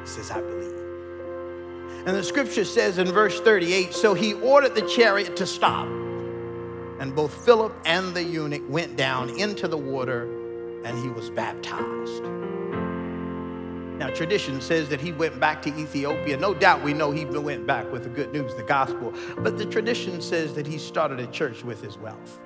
He 0.00 0.06
says, 0.06 0.30
I 0.30 0.42
believe. 0.42 0.76
And 2.06 2.14
the 2.14 2.22
scripture 2.22 2.66
says 2.66 2.98
in 2.98 3.06
verse 3.06 3.40
38 3.40 3.94
So 3.94 4.12
he 4.12 4.34
ordered 4.34 4.74
the 4.74 4.82
chariot 4.82 5.34
to 5.36 5.46
stop. 5.46 5.86
And 5.86 7.14
both 7.16 7.32
Philip 7.46 7.74
and 7.86 8.14
the 8.14 8.22
eunuch 8.22 8.64
went 8.68 8.98
down 8.98 9.30
into 9.30 9.66
the 9.66 9.78
water, 9.78 10.24
and 10.84 10.98
he 10.98 11.08
was 11.08 11.30
baptized. 11.30 12.22
Now, 13.98 14.10
tradition 14.10 14.60
says 14.60 14.90
that 14.90 15.00
he 15.00 15.12
went 15.12 15.40
back 15.40 15.62
to 15.62 15.70
Ethiopia. 15.70 16.36
No 16.36 16.52
doubt 16.52 16.82
we 16.82 16.92
know 16.92 17.10
he 17.12 17.24
went 17.24 17.66
back 17.66 17.90
with 17.90 18.02
the 18.02 18.10
good 18.10 18.30
news, 18.30 18.54
the 18.56 18.62
gospel. 18.62 19.14
But 19.38 19.56
the 19.56 19.64
tradition 19.64 20.20
says 20.20 20.52
that 20.52 20.66
he 20.66 20.76
started 20.76 21.18
a 21.18 21.26
church 21.28 21.64
with 21.64 21.82
his 21.82 21.96
wealth. 21.96 22.40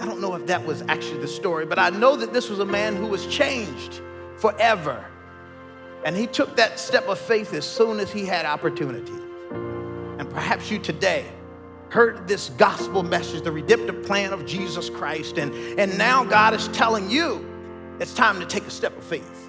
I 0.00 0.04
don't 0.04 0.20
know 0.20 0.34
if 0.34 0.46
that 0.46 0.66
was 0.66 0.82
actually 0.88 1.20
the 1.20 1.28
story, 1.28 1.64
but 1.64 1.78
I 1.78 1.90
know 1.90 2.16
that 2.16 2.32
this 2.32 2.50
was 2.50 2.58
a 2.58 2.66
man 2.66 2.96
who 2.96 3.06
was 3.06 3.24
changed 3.28 4.02
forever. 4.38 5.04
And 6.04 6.16
he 6.16 6.26
took 6.26 6.56
that 6.56 6.78
step 6.78 7.08
of 7.08 7.18
faith 7.18 7.52
as 7.52 7.66
soon 7.66 7.98
as 8.00 8.10
he 8.10 8.24
had 8.24 8.46
opportunity. 8.46 9.12
And 9.50 10.30
perhaps 10.30 10.70
you 10.70 10.78
today 10.78 11.26
heard 11.88 12.28
this 12.28 12.50
gospel 12.50 13.02
message, 13.02 13.42
the 13.42 13.52
redemptive 13.52 14.04
plan 14.04 14.32
of 14.32 14.46
Jesus 14.46 14.90
Christ, 14.90 15.38
and, 15.38 15.52
and 15.78 15.96
now 15.96 16.24
God 16.24 16.54
is 16.54 16.68
telling 16.68 17.10
you 17.10 17.44
it's 18.00 18.14
time 18.14 18.40
to 18.40 18.46
take 18.46 18.64
a 18.64 18.70
step 18.70 18.96
of 18.96 19.04
faith 19.04 19.46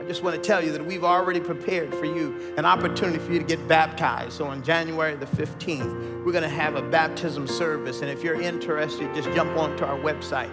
I 0.00 0.04
just 0.06 0.22
want 0.22 0.34
to 0.34 0.42
tell 0.42 0.64
you 0.64 0.72
that 0.72 0.84
we've 0.84 1.04
already 1.04 1.40
prepared 1.40 1.94
for 1.94 2.06
you 2.06 2.54
an 2.56 2.64
opportunity 2.64 3.18
for 3.18 3.32
you 3.32 3.38
to 3.38 3.44
get 3.44 3.68
baptized. 3.68 4.32
So 4.32 4.46
on 4.46 4.62
January 4.62 5.14
the 5.14 5.26
15th, 5.26 6.24
we're 6.24 6.32
going 6.32 6.42
to 6.42 6.48
have 6.48 6.74
a 6.74 6.82
baptism 6.82 7.46
service. 7.46 8.00
And 8.00 8.10
if 8.10 8.24
you're 8.24 8.40
interested, 8.40 9.14
just 9.14 9.30
jump 9.32 9.56
onto 9.58 9.84
our 9.84 9.98
website 9.98 10.50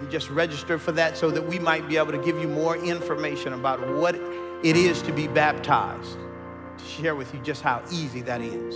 and 0.00 0.10
just 0.10 0.30
register 0.30 0.78
for 0.78 0.92
that 0.92 1.16
so 1.16 1.30
that 1.30 1.46
we 1.46 1.58
might 1.58 1.88
be 1.88 1.96
able 1.96 2.12
to 2.12 2.18
give 2.18 2.38
you 2.38 2.48
more 2.48 2.76
information 2.76 3.52
about 3.52 3.80
what 3.96 4.14
it 4.14 4.76
is 4.76 5.02
to 5.02 5.12
be 5.12 5.26
baptized, 5.26 6.18
to 6.78 6.84
share 6.84 7.14
with 7.14 7.32
you 7.34 7.40
just 7.40 7.62
how 7.62 7.82
easy 7.90 8.20
that 8.22 8.40
is. 8.40 8.74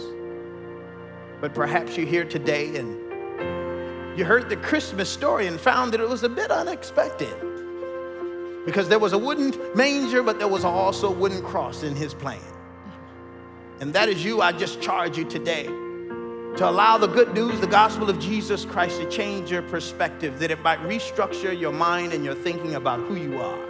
But 1.40 1.54
perhaps 1.54 1.96
you're 1.96 2.06
here 2.06 2.24
today 2.24 2.76
and 2.76 4.18
you 4.18 4.24
heard 4.24 4.48
the 4.48 4.56
Christmas 4.56 5.08
story 5.08 5.46
and 5.46 5.60
found 5.60 5.92
that 5.92 6.00
it 6.00 6.08
was 6.08 6.24
a 6.24 6.28
bit 6.28 6.50
unexpected 6.50 7.34
because 8.66 8.88
there 8.88 8.98
was 8.98 9.12
a 9.12 9.18
wooden 9.18 9.54
manger, 9.74 10.22
but 10.22 10.38
there 10.38 10.48
was 10.48 10.64
also 10.64 11.08
a 11.08 11.12
wooden 11.12 11.42
cross 11.42 11.82
in 11.84 11.94
his 11.94 12.12
plan. 12.12 12.40
And 13.80 13.92
that 13.94 14.08
is 14.08 14.24
you. 14.24 14.40
I 14.42 14.52
just 14.52 14.80
charge 14.82 15.16
you 15.16 15.24
today 15.24 15.68
to 16.58 16.68
allow 16.68 16.98
the 16.98 17.06
good 17.06 17.32
news, 17.34 17.60
the 17.60 17.66
gospel 17.66 18.10
of 18.10 18.18
Jesus 18.18 18.64
Christ, 18.64 19.00
to 19.00 19.08
change 19.08 19.50
your 19.50 19.62
perspective, 19.62 20.38
that 20.40 20.50
it 20.50 20.60
might 20.60 20.80
restructure 20.80 21.58
your 21.58 21.72
mind 21.72 22.12
and 22.12 22.24
your 22.24 22.34
thinking 22.34 22.74
about 22.74 23.00
who 23.00 23.16
you 23.16 23.40
are. 23.40 23.66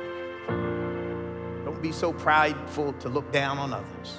Don't 1.64 1.80
be 1.80 1.92
so 1.92 2.12
prideful 2.12 2.94
to 2.94 3.08
look 3.08 3.30
down 3.30 3.58
on 3.58 3.72
others, 3.72 4.18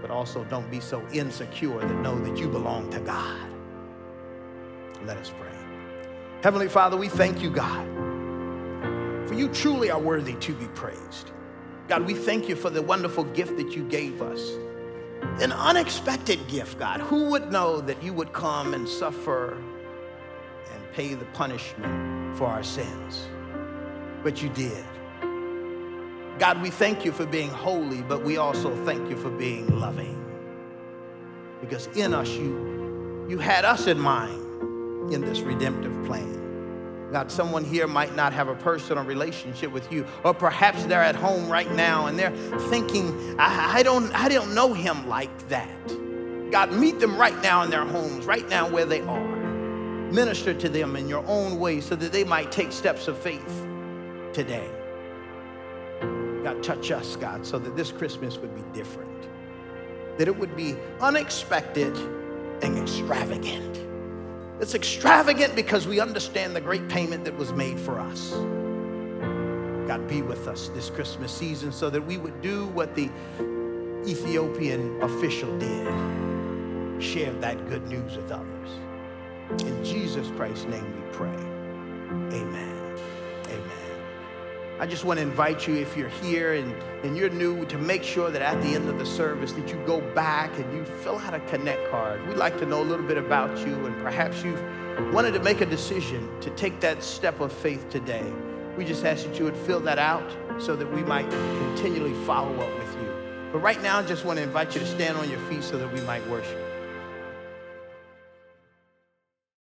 but 0.00 0.10
also 0.10 0.44
don't 0.44 0.70
be 0.70 0.80
so 0.80 1.06
insecure 1.12 1.80
that 1.80 2.00
know 2.00 2.18
that 2.20 2.38
you 2.38 2.48
belong 2.48 2.88
to 2.90 3.00
God. 3.00 3.50
Let 5.04 5.18
us 5.18 5.32
pray. 5.38 5.50
Heavenly 6.42 6.68
Father, 6.68 6.96
we 6.96 7.08
thank 7.08 7.42
you, 7.42 7.50
God 7.50 8.04
for 9.34 9.40
you 9.40 9.48
truly 9.48 9.90
are 9.90 9.98
worthy 9.98 10.34
to 10.34 10.54
be 10.54 10.66
praised. 10.68 11.32
God, 11.88 12.06
we 12.06 12.14
thank 12.14 12.48
you 12.48 12.54
for 12.54 12.70
the 12.70 12.80
wonderful 12.80 13.24
gift 13.24 13.56
that 13.56 13.74
you 13.74 13.82
gave 13.88 14.22
us. 14.22 14.52
An 15.40 15.52
unexpected 15.52 16.46
gift, 16.48 16.78
God. 16.78 17.00
Who 17.00 17.30
would 17.30 17.50
know 17.50 17.80
that 17.80 18.02
you 18.02 18.12
would 18.12 18.32
come 18.32 18.74
and 18.74 18.88
suffer 18.88 19.56
and 20.72 20.92
pay 20.92 21.14
the 21.14 21.24
punishment 21.26 22.36
for 22.36 22.46
our 22.46 22.62
sins? 22.62 23.28
But 24.22 24.42
you 24.42 24.48
did. 24.50 24.84
God, 26.38 26.60
we 26.62 26.70
thank 26.70 27.04
you 27.04 27.12
for 27.12 27.26
being 27.26 27.50
holy, 27.50 28.02
but 28.02 28.24
we 28.24 28.36
also 28.36 28.74
thank 28.84 29.08
you 29.08 29.16
for 29.16 29.30
being 29.30 29.78
loving. 29.78 30.20
Because 31.60 31.86
in 31.96 32.12
us, 32.12 32.28
you, 32.28 33.26
you 33.28 33.38
had 33.38 33.64
us 33.64 33.86
in 33.86 33.98
mind 33.98 35.12
in 35.12 35.20
this 35.20 35.40
redemptive 35.40 36.04
plan. 36.04 36.43
God, 37.12 37.30
someone 37.30 37.64
here 37.64 37.86
might 37.86 38.16
not 38.16 38.32
have 38.32 38.48
a 38.48 38.54
personal 38.56 39.04
relationship 39.04 39.70
with 39.70 39.90
you, 39.92 40.06
or 40.24 40.34
perhaps 40.34 40.84
they're 40.84 41.02
at 41.02 41.14
home 41.14 41.48
right 41.48 41.70
now 41.72 42.06
and 42.06 42.18
they're 42.18 42.36
thinking, 42.70 43.36
I, 43.38 43.78
I, 43.78 43.82
don't, 43.82 44.12
I 44.14 44.28
don't 44.28 44.54
know 44.54 44.72
him 44.72 45.08
like 45.08 45.48
that. 45.48 46.50
God, 46.50 46.72
meet 46.72 47.00
them 47.00 47.16
right 47.16 47.40
now 47.42 47.62
in 47.62 47.70
their 47.70 47.84
homes, 47.84 48.26
right 48.26 48.48
now 48.48 48.68
where 48.68 48.84
they 48.84 49.00
are. 49.02 49.36
Minister 50.12 50.54
to 50.54 50.68
them 50.68 50.96
in 50.96 51.08
your 51.08 51.24
own 51.26 51.58
way 51.58 51.80
so 51.80 51.96
that 51.96 52.12
they 52.12 52.24
might 52.24 52.52
take 52.52 52.72
steps 52.72 53.08
of 53.08 53.18
faith 53.18 53.66
today. 54.32 54.68
God, 56.42 56.62
touch 56.62 56.90
us, 56.90 57.16
God, 57.16 57.46
so 57.46 57.58
that 57.58 57.76
this 57.76 57.90
Christmas 57.90 58.38
would 58.38 58.54
be 58.54 58.62
different, 58.72 59.28
that 60.18 60.28
it 60.28 60.36
would 60.36 60.54
be 60.56 60.76
unexpected 61.00 61.96
and 62.62 62.78
extravagant. 62.78 63.93
It's 64.60 64.74
extravagant 64.74 65.56
because 65.56 65.86
we 65.86 66.00
understand 66.00 66.54
the 66.54 66.60
great 66.60 66.88
payment 66.88 67.24
that 67.24 67.36
was 67.36 67.52
made 67.52 67.78
for 67.78 67.98
us. 67.98 68.30
God, 69.88 70.06
be 70.08 70.22
with 70.22 70.48
us 70.48 70.68
this 70.74 70.90
Christmas 70.90 71.32
season 71.32 71.72
so 71.72 71.90
that 71.90 72.00
we 72.00 72.16
would 72.16 72.40
do 72.40 72.66
what 72.68 72.94
the 72.94 73.10
Ethiopian 74.06 75.02
official 75.02 75.58
did 75.58 77.02
share 77.02 77.32
that 77.34 77.68
good 77.68 77.86
news 77.88 78.16
with 78.16 78.30
others. 78.30 78.70
In 79.62 79.84
Jesus 79.84 80.30
Christ's 80.36 80.64
name 80.66 80.84
we 80.84 81.12
pray. 81.12 81.28
Amen. 82.38 82.73
I 84.80 84.86
just 84.86 85.04
want 85.04 85.18
to 85.18 85.22
invite 85.22 85.68
you, 85.68 85.76
if 85.76 85.96
you're 85.96 86.08
here 86.08 86.54
and, 86.54 86.74
and 87.04 87.16
you're 87.16 87.30
new, 87.30 87.64
to 87.66 87.78
make 87.78 88.02
sure 88.02 88.28
that 88.28 88.42
at 88.42 88.60
the 88.60 88.74
end 88.74 88.88
of 88.88 88.98
the 88.98 89.06
service 89.06 89.52
that 89.52 89.68
you 89.68 89.76
go 89.86 90.00
back 90.14 90.50
and 90.58 90.72
you 90.72 90.84
fill 90.84 91.16
out 91.18 91.32
a 91.32 91.38
connect 91.40 91.88
card. 91.92 92.26
We'd 92.26 92.38
like 92.38 92.58
to 92.58 92.66
know 92.66 92.82
a 92.82 92.84
little 92.84 93.06
bit 93.06 93.16
about 93.16 93.56
you 93.64 93.86
and 93.86 93.96
perhaps 94.02 94.42
you've 94.42 94.60
wanted 95.12 95.32
to 95.34 95.40
make 95.40 95.60
a 95.60 95.66
decision 95.66 96.28
to 96.40 96.50
take 96.50 96.80
that 96.80 97.04
step 97.04 97.38
of 97.38 97.52
faith 97.52 97.88
today. 97.88 98.24
We 98.76 98.84
just 98.84 99.04
ask 99.04 99.24
that 99.24 99.38
you 99.38 99.44
would 99.44 99.56
fill 99.56 99.80
that 99.80 100.00
out 100.00 100.28
so 100.58 100.74
that 100.74 100.92
we 100.92 101.04
might 101.04 101.30
continually 101.30 102.14
follow 102.26 102.58
up 102.58 102.74
with 102.76 102.94
you. 102.96 103.14
But 103.52 103.60
right 103.60 103.80
now, 103.80 104.00
I 104.00 104.02
just 104.02 104.24
want 104.24 104.38
to 104.38 104.42
invite 104.42 104.74
you 104.74 104.80
to 104.80 104.86
stand 104.86 105.16
on 105.16 105.30
your 105.30 105.38
feet 105.48 105.62
so 105.62 105.78
that 105.78 105.92
we 105.92 106.00
might 106.00 106.26
worship. 106.28 106.63